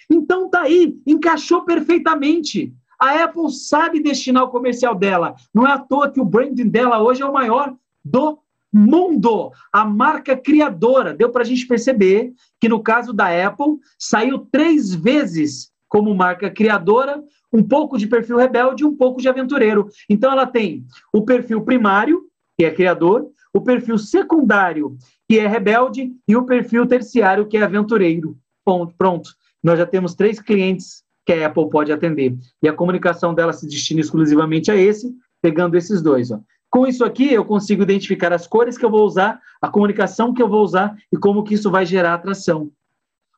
[0.09, 2.73] Então tá aí, encaixou perfeitamente.
[2.99, 5.35] A Apple sabe destinar o comercial dela.
[5.53, 7.73] Não é à toa que o branding dela hoje é o maior
[8.03, 8.39] do
[8.71, 11.13] mundo, a marca criadora.
[11.13, 16.49] Deu para a gente perceber que no caso da Apple, saiu três vezes como marca
[16.49, 17.23] criadora,
[17.53, 19.87] um pouco de perfil rebelde um pouco de aventureiro.
[20.09, 20.83] Então ela tem
[21.13, 22.23] o perfil primário,
[22.57, 24.97] que é criador, o perfil secundário,
[25.29, 28.35] que é rebelde, e o perfil terciário, que é aventureiro.
[28.65, 29.29] Ponto, pronto.
[29.61, 32.35] Nós já temos três clientes que a Apple pode atender.
[32.63, 36.31] E a comunicação dela se destina exclusivamente a esse, pegando esses dois.
[36.31, 36.39] Ó.
[36.71, 40.41] Com isso aqui, eu consigo identificar as cores que eu vou usar, a comunicação que
[40.41, 42.71] eu vou usar e como que isso vai gerar atração.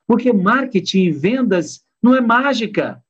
[0.07, 3.01] Porque marketing e vendas não é mágica.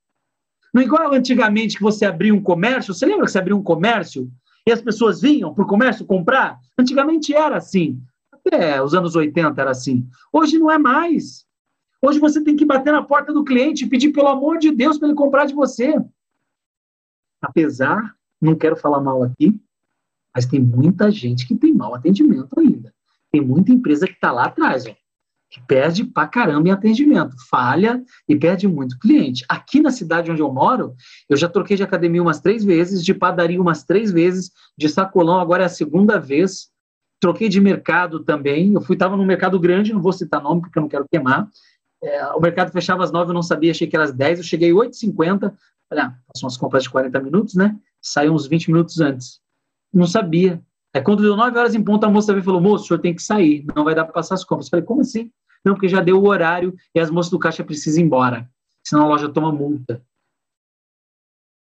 [0.74, 2.94] Não é igual antigamente que você abria um comércio.
[2.94, 4.30] Você lembra que você abria um comércio
[4.68, 6.60] e as pessoas vinham para o comércio comprar?
[6.78, 8.02] Antigamente era assim.
[8.32, 10.08] Até os anos 80 era assim.
[10.32, 11.46] Hoje não é mais.
[12.02, 14.98] Hoje você tem que bater na porta do cliente e pedir, pelo amor de Deus,
[14.98, 15.96] para ele comprar de você.
[17.42, 19.60] Apesar, não quero falar mal aqui,
[20.34, 22.94] mas tem muita gente que tem mau atendimento ainda.
[23.32, 24.94] Tem muita empresa que está lá atrás, ó,
[25.50, 29.46] que perde pra caramba em atendimento, falha e perde muito cliente.
[29.48, 30.96] Aqui na cidade onde eu moro,
[31.30, 35.40] eu já troquei de academia umas três vezes, de padaria umas três vezes, de sacolão
[35.40, 36.70] agora é a segunda vez.
[37.20, 38.74] Troquei de mercado também.
[38.74, 41.48] Eu fui estava num mercado grande, não vou citar nome porque eu não quero queimar.
[42.04, 44.40] É, o mercado fechava às nove, eu não sabia, achei que era às dez.
[44.40, 45.54] Eu cheguei às 8h50.
[45.90, 47.76] Olha, são as compras de 40 minutos, né?
[48.02, 49.40] Saiu uns 20 minutos antes.
[49.94, 50.62] Não sabia.
[50.96, 53.02] É quando deu 9 horas em ponto, a moça veio e falou: moço, o senhor
[53.02, 54.68] tem que sair, não vai dar para passar as compras.
[54.68, 55.30] Eu falei: como assim?
[55.64, 58.50] Não, porque já deu o horário e as moças do caixa precisam ir embora,
[58.82, 60.02] senão a loja toma multa.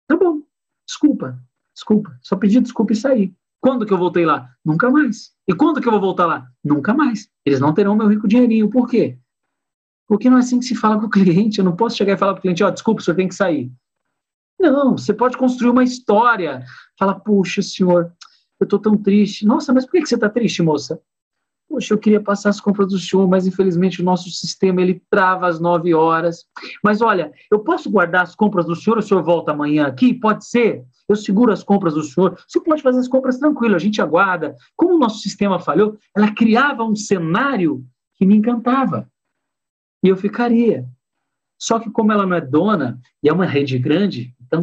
[0.07, 0.43] Tá bom,
[0.87, 1.43] desculpa,
[1.75, 2.17] desculpa.
[2.23, 3.35] Só pedi desculpa e saí.
[3.61, 4.49] Quando que eu voltei lá?
[4.65, 5.35] Nunca mais.
[5.49, 6.49] E quando que eu vou voltar lá?
[6.63, 7.29] Nunca mais.
[7.45, 8.71] Eles não terão meu rico dinheirinho.
[8.71, 9.19] Por quê?
[10.07, 11.59] Porque não é assim que se fala com o cliente.
[11.59, 13.27] Eu não posso chegar e falar para o cliente: ó, oh, desculpa, o senhor tem
[13.27, 13.73] que sair.
[14.61, 16.65] Não, você pode construir uma história.
[16.97, 18.13] Fala, puxa, senhor,
[18.61, 19.47] eu estou tão triste.
[19.47, 21.01] Nossa, mas por que você está triste, moça?
[21.69, 25.49] Poxa, eu queria passar as compras do senhor, mas infelizmente o nosso sistema ele trava
[25.49, 26.47] às 9 horas.
[26.83, 30.15] Mas olha, eu posso guardar as compras do senhor, o senhor volta amanhã aqui?
[30.15, 30.85] Pode ser?
[31.09, 32.39] Eu seguro as compras do senhor.
[32.47, 34.55] Você pode fazer as compras tranquilo, a gente aguarda.
[34.77, 37.85] Como o nosso sistema falhou, ela criava um cenário
[38.15, 39.11] que me encantava.
[40.05, 40.89] E eu ficaria.
[41.59, 44.61] Só que como ela não é dona e é uma rede grande, então,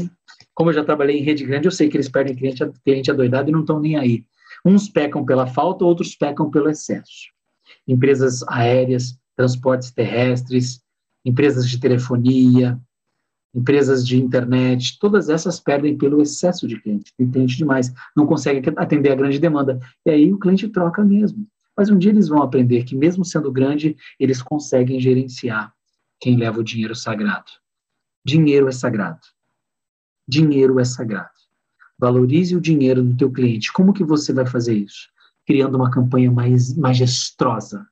[0.53, 3.49] como eu já trabalhei em rede grande, eu sei que eles perdem cliente, cliente adoidado
[3.49, 4.25] e não estão nem aí.
[4.65, 7.31] Uns pecam pela falta, outros pecam pelo excesso.
[7.87, 10.81] Empresas aéreas, transportes terrestres,
[11.25, 12.79] empresas de telefonia,
[13.53, 17.13] empresas de internet, todas essas perdem pelo excesso de cliente.
[17.17, 19.79] Tem cliente demais, não consegue atender a grande demanda.
[20.05, 21.45] E aí o cliente troca mesmo.
[21.75, 25.73] Mas um dia eles vão aprender que, mesmo sendo grande, eles conseguem gerenciar
[26.23, 27.51] quem leva o dinheiro sagrado.
[28.25, 29.19] Dinheiro é sagrado.
[30.25, 31.33] Dinheiro é sagrado.
[31.99, 33.73] Valorize o dinheiro do teu cliente.
[33.73, 35.09] Como que você vai fazer isso?
[35.45, 37.85] Criando uma campanha mais majestosa.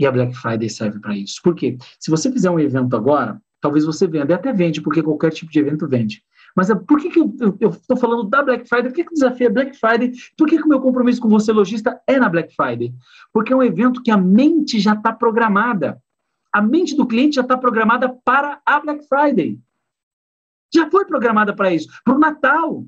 [0.00, 1.40] E a Black Friday serve para isso.
[1.44, 1.78] Por quê?
[2.00, 5.52] Se você fizer um evento agora, talvez você venda, e até vende, porque qualquer tipo
[5.52, 6.24] de evento vende.
[6.56, 8.88] Mas é, por que, que eu estou falando da Black Friday?
[8.90, 10.12] Por que, que o desafio é Black Friday?
[10.36, 12.92] Por que, que o meu compromisso com você, lojista, é na Black Friday?
[13.32, 16.02] Porque é um evento que a mente já está programada.
[16.52, 19.58] A mente do cliente já está programada para a Black Friday.
[20.74, 22.86] Já foi programada para isso, para o Natal.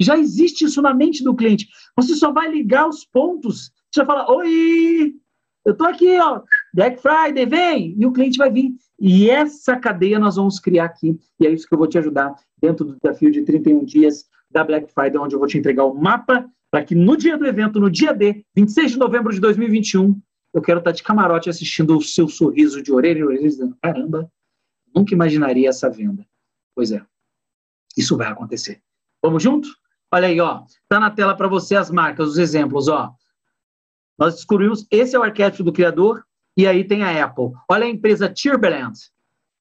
[0.00, 1.68] Já existe isso na mente do cliente.
[1.96, 3.70] Você só vai ligar os pontos.
[3.90, 5.14] Você vai falar: Oi,
[5.64, 6.42] eu estou aqui, ó,
[6.74, 7.94] Black Friday, vem!
[7.98, 8.74] E o cliente vai vir.
[8.98, 11.18] E essa cadeia nós vamos criar aqui.
[11.38, 14.64] E é isso que eu vou te ajudar dentro do desafio de 31 dias da
[14.64, 17.78] Black Friday, onde eu vou te entregar o mapa para que no dia do evento,
[17.78, 20.18] no dia D, 26 de novembro de 2021,
[20.52, 24.30] eu quero estar de camarote assistindo o seu sorriso de orelha em orelha, dizendo: caramba,
[24.94, 26.26] nunca imaginaria essa venda.
[26.74, 27.04] Pois é.
[27.96, 28.82] Isso vai acontecer.
[29.22, 29.68] Vamos junto?
[30.10, 30.64] Olha aí, ó.
[30.88, 33.14] Tá na tela para você as marcas, os exemplos, ó.
[34.18, 36.24] Nós descobrimos, esse é o arquétipo do criador,
[36.56, 37.52] e aí tem a Apple.
[37.68, 38.98] Olha a empresa Timberland.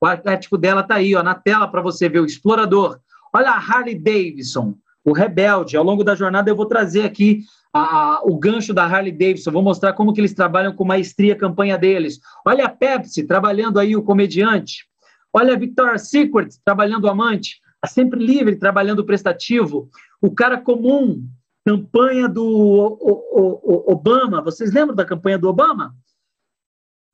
[0.02, 3.00] O arquétipo dela tá aí, ó, na tela para você ver o explorador.
[3.32, 5.78] Olha a Harley Davidson, o rebelde.
[5.78, 7.44] Ao longo da jornada eu vou trazer aqui
[7.74, 11.38] a, o gancho da Harley Davidson, vou mostrar como que eles trabalham com maestria a
[11.38, 12.20] campanha deles.
[12.46, 14.86] Olha a Pepsi trabalhando aí o comediante.
[15.34, 17.60] Olha a Victoria's Secret trabalhando o amante.
[17.82, 19.90] A Sempre Livre trabalhando prestativo,
[20.22, 21.28] o cara comum,
[21.66, 25.94] campanha do o, o, Obama, vocês lembram da campanha do Obama?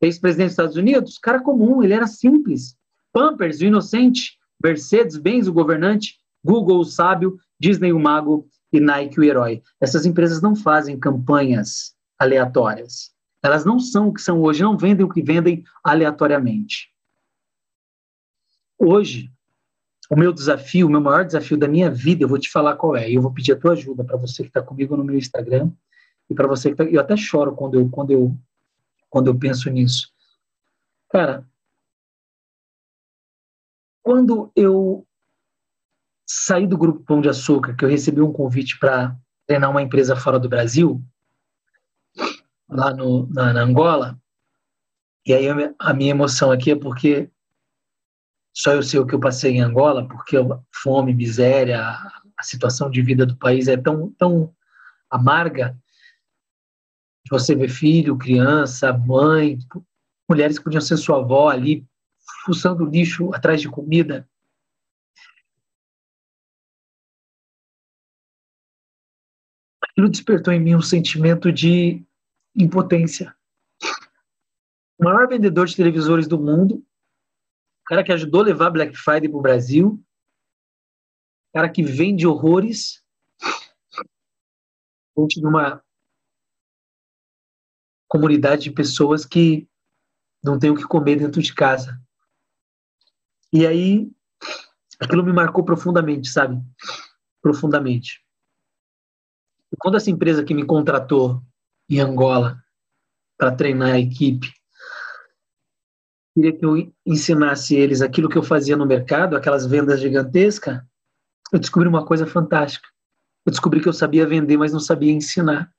[0.02, 2.78] Ex-presidente dos Estados Unidos, cara comum, ele era simples.
[3.12, 9.24] Pampers, o inocente, Mercedes-Benz, o governante, Google, o sábio, Disney, o mago e Nike, o
[9.24, 9.62] herói.
[9.80, 13.12] Essas empresas não fazem campanhas aleatórias.
[13.42, 16.94] Elas não são o que são hoje, não vendem o que vendem aleatoriamente.
[18.78, 19.32] Hoje,
[20.10, 22.96] o meu desafio, o meu maior desafio da minha vida, eu vou te falar qual
[22.96, 23.10] é.
[23.10, 25.72] Eu vou pedir a tua ajuda para você que está comigo no meu Instagram
[26.30, 28.38] e para você que tá, eu até choro quando eu quando eu
[29.10, 30.12] quando eu penso nisso.
[31.10, 31.48] Cara,
[34.02, 35.08] quando eu
[36.32, 39.18] saí do grupo Pão de Açúcar, que eu recebi um convite para
[39.48, 41.04] treinar uma empresa fora do Brasil,
[42.70, 44.16] lá no, na, na Angola,
[45.26, 45.48] e aí
[45.80, 47.32] a minha emoção aqui é porque
[48.54, 52.92] só eu sei o que eu passei em Angola, porque a fome, miséria, a situação
[52.92, 54.54] de vida do país é tão, tão
[55.10, 55.76] amarga.
[57.32, 59.58] Você vê filho, criança, mãe,
[60.30, 61.86] mulheres que podiam ser sua avó ali,
[62.46, 64.28] fuçando lixo atrás de comida.
[70.00, 72.02] Aquilo despertou em mim um sentimento de
[72.56, 73.36] impotência.
[74.98, 79.28] O maior vendedor de televisores do mundo, o cara que ajudou a levar Black Friday
[79.28, 80.02] para o Brasil,
[81.50, 83.04] o cara que vende horrores,
[85.28, 85.84] de uma
[88.08, 89.68] comunidade de pessoas que
[90.42, 92.02] não tem o que comer dentro de casa.
[93.52, 94.10] E aí,
[94.98, 96.58] aquilo me marcou profundamente, sabe?
[97.42, 98.29] Profundamente.
[99.78, 101.42] Quando essa empresa que me contratou
[101.90, 102.62] em Angola
[103.38, 104.52] para treinar a equipe
[106.40, 110.82] queria que eu ensinasse eles aquilo que eu fazia no mercado, aquelas vendas gigantescas,
[111.52, 112.88] eu descobri uma coisa fantástica.
[113.46, 115.74] Eu descobri que eu sabia vender, mas não sabia ensinar.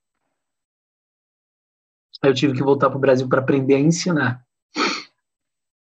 [2.22, 4.45] Aí eu tive que voltar para o Brasil para aprender a ensinar.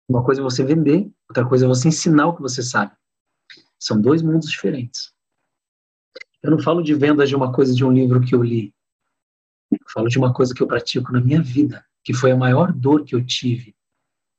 [0.09, 2.93] Uma coisa é você vender, outra coisa é você ensinar o que você sabe.
[3.79, 5.13] São dois mundos diferentes.
[6.43, 8.75] Eu não falo de vendas de uma coisa de um livro que eu li.
[9.71, 12.73] Eu falo de uma coisa que eu pratico na minha vida, que foi a maior
[12.73, 13.75] dor que eu tive.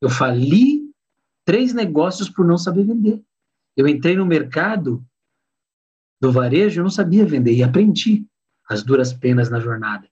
[0.01, 0.84] Eu fali
[1.45, 3.22] três negócios por não saber vender.
[3.76, 5.04] Eu entrei no mercado
[6.22, 8.26] do varejo, eu não sabia vender e aprendi
[8.70, 10.08] as duras penas na jornada.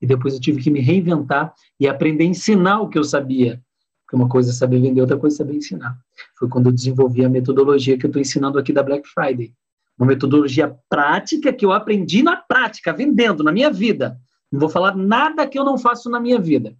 [0.00, 3.62] E depois eu tive que me reinventar e aprender a ensinar o que eu sabia.
[4.04, 5.98] Porque uma coisa é saber vender, outra coisa é saber ensinar.
[6.38, 9.54] Foi quando eu desenvolvi a metodologia que eu estou ensinando aqui da Black Friday.
[9.98, 14.18] Uma metodologia prática que eu aprendi na prática, vendendo, na minha vida.
[14.50, 16.76] Não vou falar nada que eu não faço na minha vida.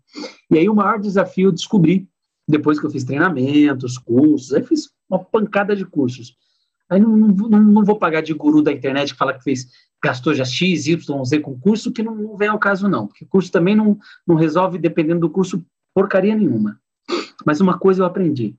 [0.50, 2.08] E aí o maior desafio eu descobri,
[2.46, 6.36] depois que eu fiz treinamentos, cursos, aí fiz uma pancada de cursos.
[6.90, 9.68] Aí não, não, não vou pagar de guru da internet que fala que fez
[10.04, 13.06] gastou já X, Y, Z com curso, que não, não vem ao caso, não.
[13.06, 16.78] Porque curso também não, não resolve, dependendo do curso, porcaria nenhuma.
[17.46, 18.54] Mas uma coisa eu aprendi.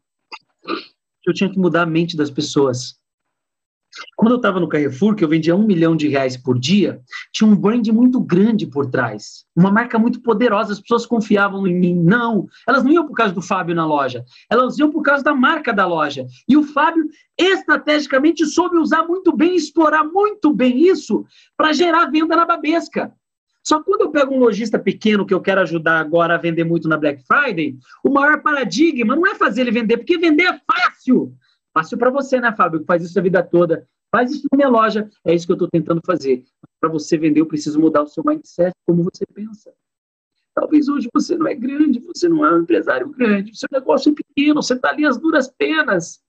[1.25, 2.95] Eu tinha que mudar a mente das pessoas.
[4.15, 6.99] Quando eu estava no Carrefour, que eu vendia um milhão de reais por dia,
[7.31, 9.45] tinha um brand muito grande por trás.
[9.55, 11.95] Uma marca muito poderosa, as pessoas confiavam em mim.
[11.95, 15.33] Não, elas não iam por causa do Fábio na loja, elas iam por causa da
[15.33, 16.25] marca da loja.
[16.47, 21.25] E o Fábio, estrategicamente, soube usar muito bem, explorar muito bem isso
[21.57, 23.13] para gerar venda na babesca.
[23.67, 26.87] Só quando eu pego um lojista pequeno que eu quero ajudar agora a vender muito
[26.87, 31.33] na Black Friday, o maior paradigma não é fazer ele vender, porque vender é fácil.
[31.75, 33.85] Fácil para você, né, Fábio, que faz isso a vida toda.
[34.09, 35.09] Faz isso na minha loja.
[35.25, 36.45] É isso que eu estou tentando fazer.
[36.79, 39.73] Para você vender, eu preciso mudar o seu mindset, como você pensa.
[40.53, 44.09] Talvez hoje você não é grande, você não é um empresário grande, o seu negócio
[44.09, 46.23] é pequeno, você está ali às duras penas.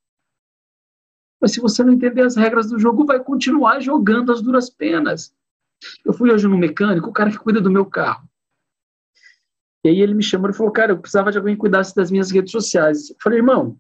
[1.41, 5.33] Mas se você não entender as regras do jogo, vai continuar jogando às duras penas.
[6.05, 8.29] Eu fui hoje no mecânico, o cara que cuida do meu carro.
[9.85, 12.11] E aí ele me chamou e falou, cara, eu precisava de alguém que cuidasse das
[12.11, 13.11] minhas redes sociais.
[13.11, 13.79] Eu falei, irmão,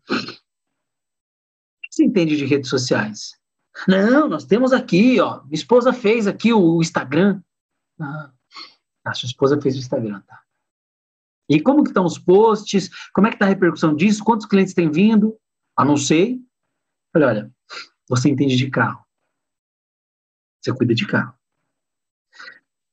[1.97, 3.38] você entende de redes sociais?
[3.88, 5.42] Não, nós temos aqui, ó.
[5.44, 7.40] Minha esposa fez aqui o Instagram.
[7.99, 8.30] Ah,
[9.03, 10.42] a sua esposa fez o Instagram, tá?
[11.49, 12.90] E como que estão os posts?
[13.14, 14.22] Como é que está a repercussão disso?
[14.22, 15.38] Quantos clientes têm vindo?
[15.74, 16.38] Ah, não sei.
[17.14, 17.51] Olha,
[18.07, 19.03] você entende de carro.
[20.62, 21.34] Você cuida de carro.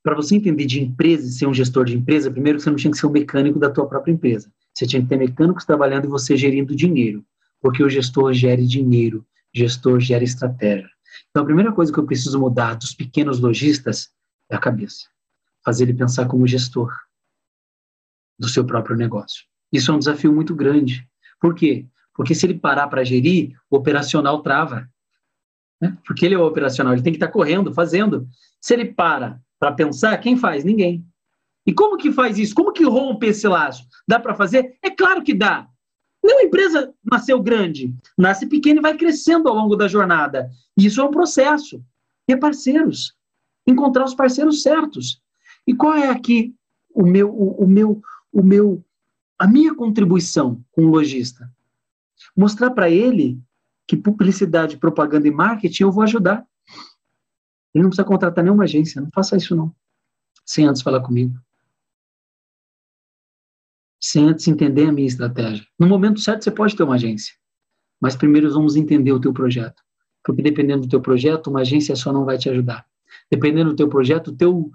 [0.01, 2.91] Para você entender de empresa e ser um gestor de empresa, primeiro você não tinha
[2.91, 4.53] que ser um mecânico da tua própria empresa.
[4.73, 7.25] Você tinha que ter mecânicos trabalhando e você gerindo dinheiro
[7.63, 10.89] porque o gestor gere dinheiro, gestor gera estratégia.
[11.29, 14.11] Então, a primeira coisa que eu preciso mudar dos pequenos lojistas
[14.51, 15.07] é a cabeça.
[15.63, 16.93] Fazer ele pensar como gestor
[18.37, 19.45] do seu próprio negócio.
[19.71, 21.07] Isso é um desafio muito grande.
[21.39, 21.87] Por quê?
[22.13, 24.85] Porque se ele parar para gerir, o operacional trava.
[25.81, 25.97] Né?
[26.05, 28.27] Porque ele é o operacional, ele tem que estar tá correndo, fazendo.
[28.59, 30.65] Se ele para para pensar, quem faz?
[30.65, 31.05] Ninguém.
[31.65, 32.53] E como que faz isso?
[32.53, 33.87] Como que rompe esse laço?
[34.05, 34.77] Dá para fazer?
[34.83, 35.69] É claro que dá.
[36.23, 40.49] Nenhuma empresa nasceu grande, nasce pequena e vai crescendo ao longo da jornada.
[40.77, 41.83] Isso é um processo.
[42.25, 43.13] Ter parceiros,
[43.67, 45.21] encontrar os parceiros certos.
[45.67, 46.55] E qual é aqui
[46.93, 48.01] o meu, o, o meu,
[48.31, 48.83] o meu,
[49.37, 51.51] a minha contribuição com o lojista?
[52.35, 53.37] Mostrar para ele
[53.85, 56.47] que publicidade, propaganda e marketing eu vou ajudar.
[57.73, 59.75] Ele não precisa contratar nenhuma agência, não faça isso não.
[60.45, 61.37] Sem antes falar comigo
[64.03, 65.65] sem antes entender a minha estratégia.
[65.79, 67.33] No momento certo, você pode ter uma agência,
[68.01, 69.81] mas primeiro vamos entender o teu projeto.
[70.21, 72.85] Porque dependendo do teu projeto, uma agência só não vai te ajudar.
[73.31, 74.69] Dependendo do teu projeto, o teu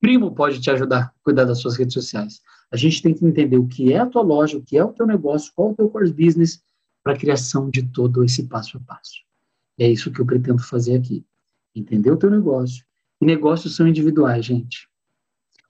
[0.00, 2.40] primo pode te ajudar a cuidar das suas redes sociais.
[2.70, 4.94] A gente tem que entender o que é a tua loja, o que é o
[4.94, 6.62] teu negócio, qual é o teu core business
[7.02, 9.20] para a criação de todo esse passo a passo.
[9.78, 11.22] É isso que eu pretendo fazer aqui.
[11.74, 12.82] Entender o teu negócio.
[13.20, 14.88] E negócios são individuais, gente.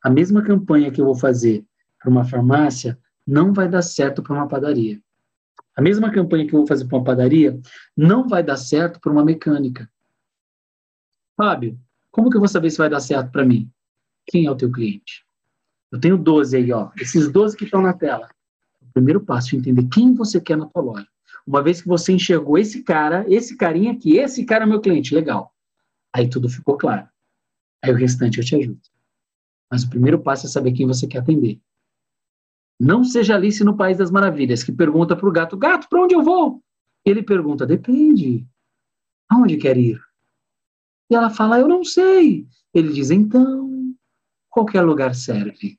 [0.01, 1.65] A mesma campanha que eu vou fazer
[2.03, 5.01] para uma farmácia não vai dar certo para uma padaria.
[5.77, 7.59] A mesma campanha que eu vou fazer para uma padaria
[7.97, 9.89] não vai dar certo para uma mecânica.
[11.37, 11.79] Fábio,
[12.11, 13.71] Como que eu vou saber se vai dar certo para mim?
[14.27, 15.25] Quem é o teu cliente?
[15.91, 16.91] Eu tenho 12 aí, ó.
[17.01, 18.29] Esses 12 que estão na tela.
[18.83, 21.09] O primeiro passo é entender quem você quer na tua loja.
[21.47, 25.15] Uma vez que você enxergou esse cara, esse carinha aqui, esse cara é meu cliente,
[25.15, 25.55] legal.
[26.13, 27.09] Aí tudo ficou claro.
[27.83, 28.81] Aí o restante eu te ajudo.
[29.71, 31.59] Mas o primeiro passo é saber quem você quer atender.
[32.79, 36.15] Não seja Alice no País das Maravilhas, que pergunta para o gato: Gato, para onde
[36.15, 36.63] eu vou?
[37.05, 38.47] Ele pergunta: Depende.
[39.29, 40.01] Aonde quer ir?
[41.11, 42.47] E ela fala: Eu não sei.
[42.75, 43.95] Ele diz: Então,
[44.51, 45.79] qualquer lugar serve.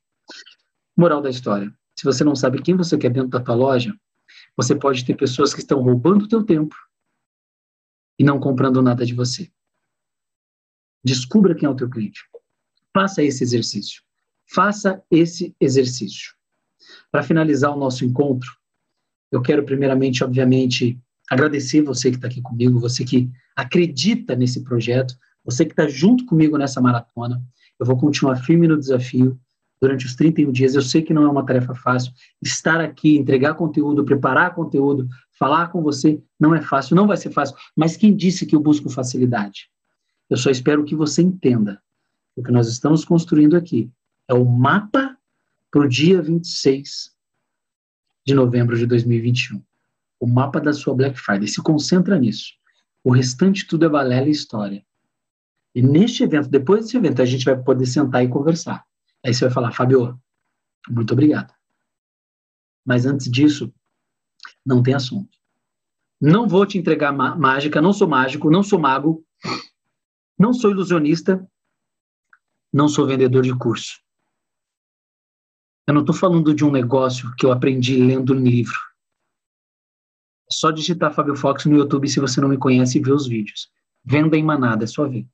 [0.96, 3.96] Moral da história: se você não sabe quem você quer dentro da tua loja,
[4.56, 6.76] você pode ter pessoas que estão roubando o teu tempo
[8.18, 9.52] e não comprando nada de você.
[11.04, 12.22] Descubra quem é o teu cliente.
[12.94, 14.04] Faça esse exercício.
[14.46, 16.34] Faça esse exercício.
[17.12, 18.50] Para finalizar o nosso encontro,
[19.32, 25.16] eu quero primeiramente, obviamente, agradecer você que está aqui comigo, você que acredita nesse projeto,
[25.44, 27.42] você que está junto comigo nessa maratona.
[27.80, 29.40] Eu vou continuar firme no desafio
[29.82, 30.76] durante os 31 dias.
[30.76, 32.14] Eu sei que não é uma tarefa fácil.
[32.42, 35.08] Estar aqui, entregar conteúdo, preparar conteúdo,
[35.38, 37.56] falar com você não é fácil, não vai ser fácil.
[37.76, 39.70] Mas quem disse que eu busco facilidade?
[40.30, 41.82] Eu só espero que você entenda
[42.36, 43.92] o que nós estamos construindo aqui
[44.28, 45.13] é o mapa
[45.74, 47.18] para o dia 26
[48.24, 49.60] de novembro de 2021.
[50.20, 51.48] O mapa da sua Black Friday.
[51.48, 52.54] Se concentra nisso.
[53.04, 54.86] O restante tudo é balela e história.
[55.74, 58.86] E neste evento, depois desse evento, a gente vai poder sentar e conversar.
[59.26, 60.22] Aí você vai falar, Fabio,
[60.88, 61.52] muito obrigado.
[62.86, 63.74] Mas antes disso,
[64.64, 65.36] não tem assunto.
[66.22, 69.26] Não vou te entregar mágica, não sou mágico, não sou mago,
[70.38, 71.50] não sou ilusionista,
[72.72, 74.03] não sou vendedor de curso.
[75.88, 78.78] Eu não estou falando de um negócio que eu aprendi lendo um livro.
[80.50, 83.28] É só digitar Fábio Fox no YouTube se você não me conhece e ver os
[83.28, 83.70] vídeos.
[84.04, 85.28] Venda em manada, é só ver.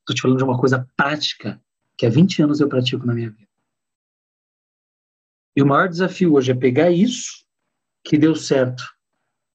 [0.00, 1.60] Estou te falando de uma coisa prática
[1.96, 3.48] que há 20 anos eu pratico na minha vida.
[5.56, 7.44] E o maior desafio hoje é pegar isso
[8.04, 8.84] que deu certo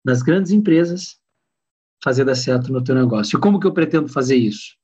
[0.04, 1.20] nas grandes empresas,
[2.04, 3.38] fazer dar certo no teu negócio.
[3.38, 4.78] E como que eu pretendo fazer isso?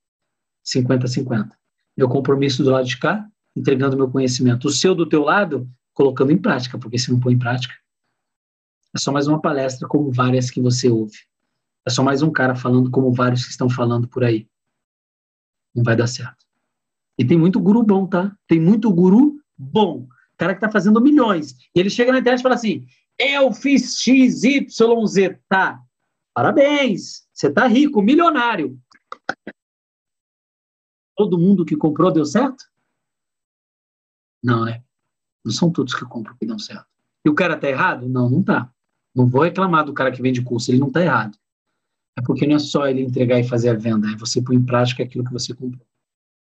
[0.65, 1.49] 50-50.
[1.97, 3.25] Meu compromisso do lado de cá,
[3.55, 4.67] entregando meu conhecimento.
[4.67, 7.73] O seu do teu lado, colocando em prática, porque se não põe em prática,
[8.95, 11.17] é só mais uma palestra como várias que você ouve.
[11.85, 14.47] É só mais um cara falando como vários que estão falando por aí.
[15.73, 16.45] Não vai dar certo.
[17.17, 18.35] E tem muito guru bom, tá?
[18.47, 20.07] Tem muito guru bom.
[20.37, 21.55] Cara que tá fazendo milhões.
[21.73, 22.85] E ele chega na internet e fala assim:
[23.17, 25.37] eu fiz XYZ.
[25.47, 25.81] Tá.
[26.33, 27.27] Parabéns.
[27.33, 28.77] Você tá rico, milionário.
[31.15, 32.65] Todo mundo que comprou deu certo?
[34.45, 34.83] Não, né?
[35.43, 36.85] Não são todos que compram que dão certo.
[37.23, 38.07] E o cara tá errado?
[38.07, 38.71] Não, não tá.
[39.13, 41.37] Não vou reclamar do cara que vende curso, ele não tá errado.
[42.15, 44.63] É porque não é só ele entregar e fazer a venda, é você pôr em
[44.63, 45.85] prática aquilo que você comprou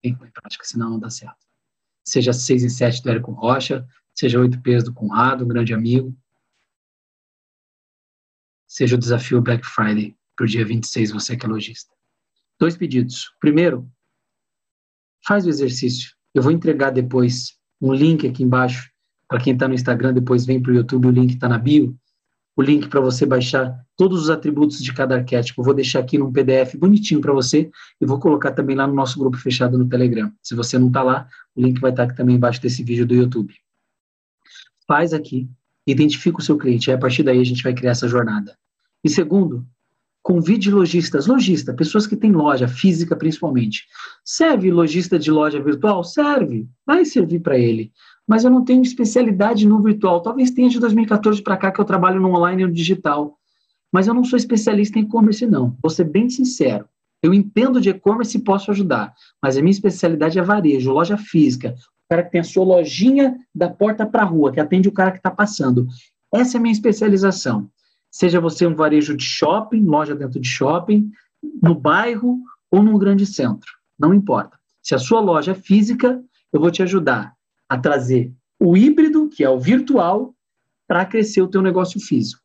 [0.03, 1.47] tem que pôr em prática, senão não dá certo.
[2.05, 6.14] Seja 6 e 7 do Érico Rocha, seja 8 P's do Conrado, um grande amigo.
[8.66, 11.95] Seja o desafio Black Friday para o dia 26, você que é lojista.
[12.59, 13.32] Dois pedidos.
[13.38, 13.88] Primeiro,
[15.24, 16.16] faz o exercício.
[16.34, 18.91] Eu vou entregar depois um link aqui embaixo
[19.28, 21.95] para quem está no Instagram, depois vem para o YouTube, o link está na bio
[22.55, 25.61] o link para você baixar todos os atributos de cada arquétipo.
[25.61, 27.70] Eu vou deixar aqui num PDF bonitinho para você
[28.01, 30.30] e vou colocar também lá no nosso grupo fechado no Telegram.
[30.43, 33.07] Se você não está lá, o link vai estar tá aqui também embaixo desse vídeo
[33.07, 33.55] do YouTube.
[34.87, 35.49] Faz aqui,
[35.87, 38.57] identifica o seu cliente, e a partir daí a gente vai criar essa jornada.
[39.03, 39.66] E segundo,
[40.23, 43.87] convide lojistas, lojista, pessoas que têm loja física principalmente.
[44.25, 46.05] Serve lojista de loja virtual?
[46.05, 47.93] Serve, vai servir para ele
[48.27, 50.20] mas eu não tenho especialidade no virtual.
[50.20, 53.37] Talvez tenha de 2014 para cá que eu trabalho no online e no digital.
[53.93, 55.77] Mas eu não sou especialista em e-commerce, não.
[55.83, 56.89] Vou ser bem sincero.
[57.23, 61.75] Eu entendo de e-commerce e posso ajudar, mas a minha especialidade é varejo, loja física.
[62.07, 64.93] O cara que tem a sua lojinha da porta para a rua, que atende o
[64.93, 65.87] cara que está passando.
[66.33, 67.68] Essa é a minha especialização.
[68.12, 71.10] Seja você um varejo de shopping, loja dentro de shopping,
[71.62, 72.38] no bairro
[72.70, 73.72] ou num grande centro.
[73.98, 74.58] Não importa.
[74.82, 77.34] Se a sua loja é física, eu vou te ajudar
[77.66, 80.34] a trazer o híbrido, que é o virtual,
[80.86, 82.42] para crescer o teu negócio físico.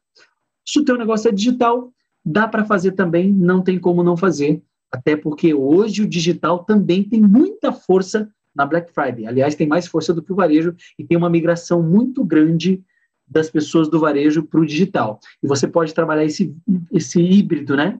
[0.65, 1.91] Se o teu negócio é digital,
[2.23, 7.03] dá para fazer também, não tem como não fazer, até porque hoje o digital também
[7.03, 9.27] tem muita força na Black Friday.
[9.27, 12.81] Aliás, tem mais força do que o varejo e tem uma migração muito grande
[13.27, 15.19] das pessoas do varejo para o digital.
[15.43, 16.55] E você pode trabalhar esse,
[16.91, 17.99] esse híbrido, né?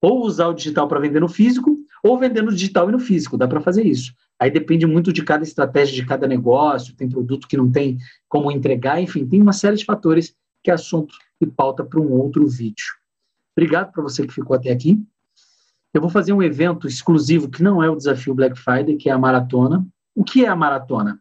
[0.00, 3.36] Ou usar o digital para vender no físico, ou vender no digital e no físico.
[3.36, 4.14] Dá para fazer isso.
[4.38, 7.98] Aí depende muito de cada estratégia, de cada negócio, tem produto que não tem
[8.28, 12.12] como entregar, enfim, tem uma série de fatores que é assunto e pauta para um
[12.12, 12.86] outro vídeo.
[13.56, 15.00] Obrigado para você que ficou até aqui.
[15.92, 19.12] Eu vou fazer um evento exclusivo que não é o desafio Black Friday, que é
[19.12, 19.86] a maratona.
[20.14, 21.20] O que é a maratona?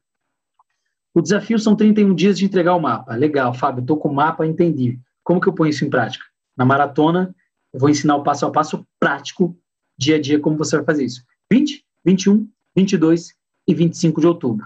[1.14, 3.16] O desafio são 31 dias de entregar o mapa.
[3.16, 5.00] Legal, Fábio, estou com o mapa, entendi.
[5.24, 6.26] Como que eu ponho isso em prática?
[6.58, 7.34] Na maratona,
[7.72, 9.56] eu vou ensinar o passo a passo prático,
[9.98, 11.24] dia a dia, como você vai fazer isso.
[11.52, 13.34] 20, 21, 22
[13.68, 14.66] e 25 de outubro.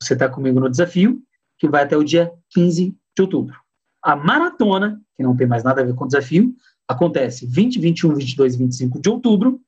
[0.00, 1.22] Você está comigo no desafio,
[1.58, 3.58] que vai até o dia 15 de outubro.
[4.02, 6.54] A maratona, que não tem mais nada a ver com o desafio,
[6.86, 9.60] acontece 20, 21, 22 e 25 de outubro,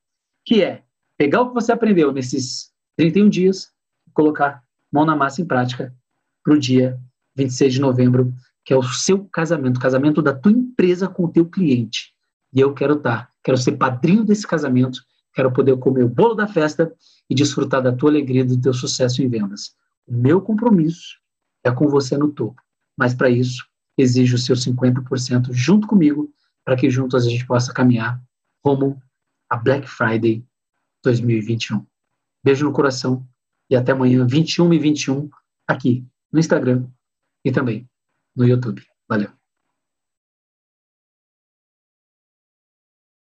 [0.45, 0.83] que é
[1.17, 3.73] pegar o que você aprendeu nesses 31 dias
[4.07, 4.63] e colocar
[4.93, 5.95] mão na massa em prática
[6.43, 6.99] para o dia
[7.37, 8.35] 26 de novembro,
[8.65, 12.13] que é o seu casamento, o casamento da tua empresa com o teu cliente.
[12.53, 16.35] E eu quero estar, tá, quero ser padrinho desse casamento, quero poder comer o bolo
[16.35, 16.93] da festa
[17.29, 19.75] e desfrutar da tua alegria do teu sucesso em vendas.
[20.07, 21.19] O meu compromisso
[21.65, 22.61] é com você no topo,
[22.97, 23.65] mas para isso
[23.97, 26.33] exijo o seu 50% junto comigo,
[26.65, 28.21] para que juntos a gente possa caminhar
[28.65, 29.01] rumo
[29.49, 30.45] a Black Friday
[31.05, 31.85] 2021.
[32.43, 33.27] Beijo no coração
[33.69, 35.31] e até amanhã, 21 e 21,
[35.67, 36.89] aqui no Instagram
[37.45, 37.89] e também
[38.37, 38.83] no YouTube.
[39.09, 39.40] Valeu!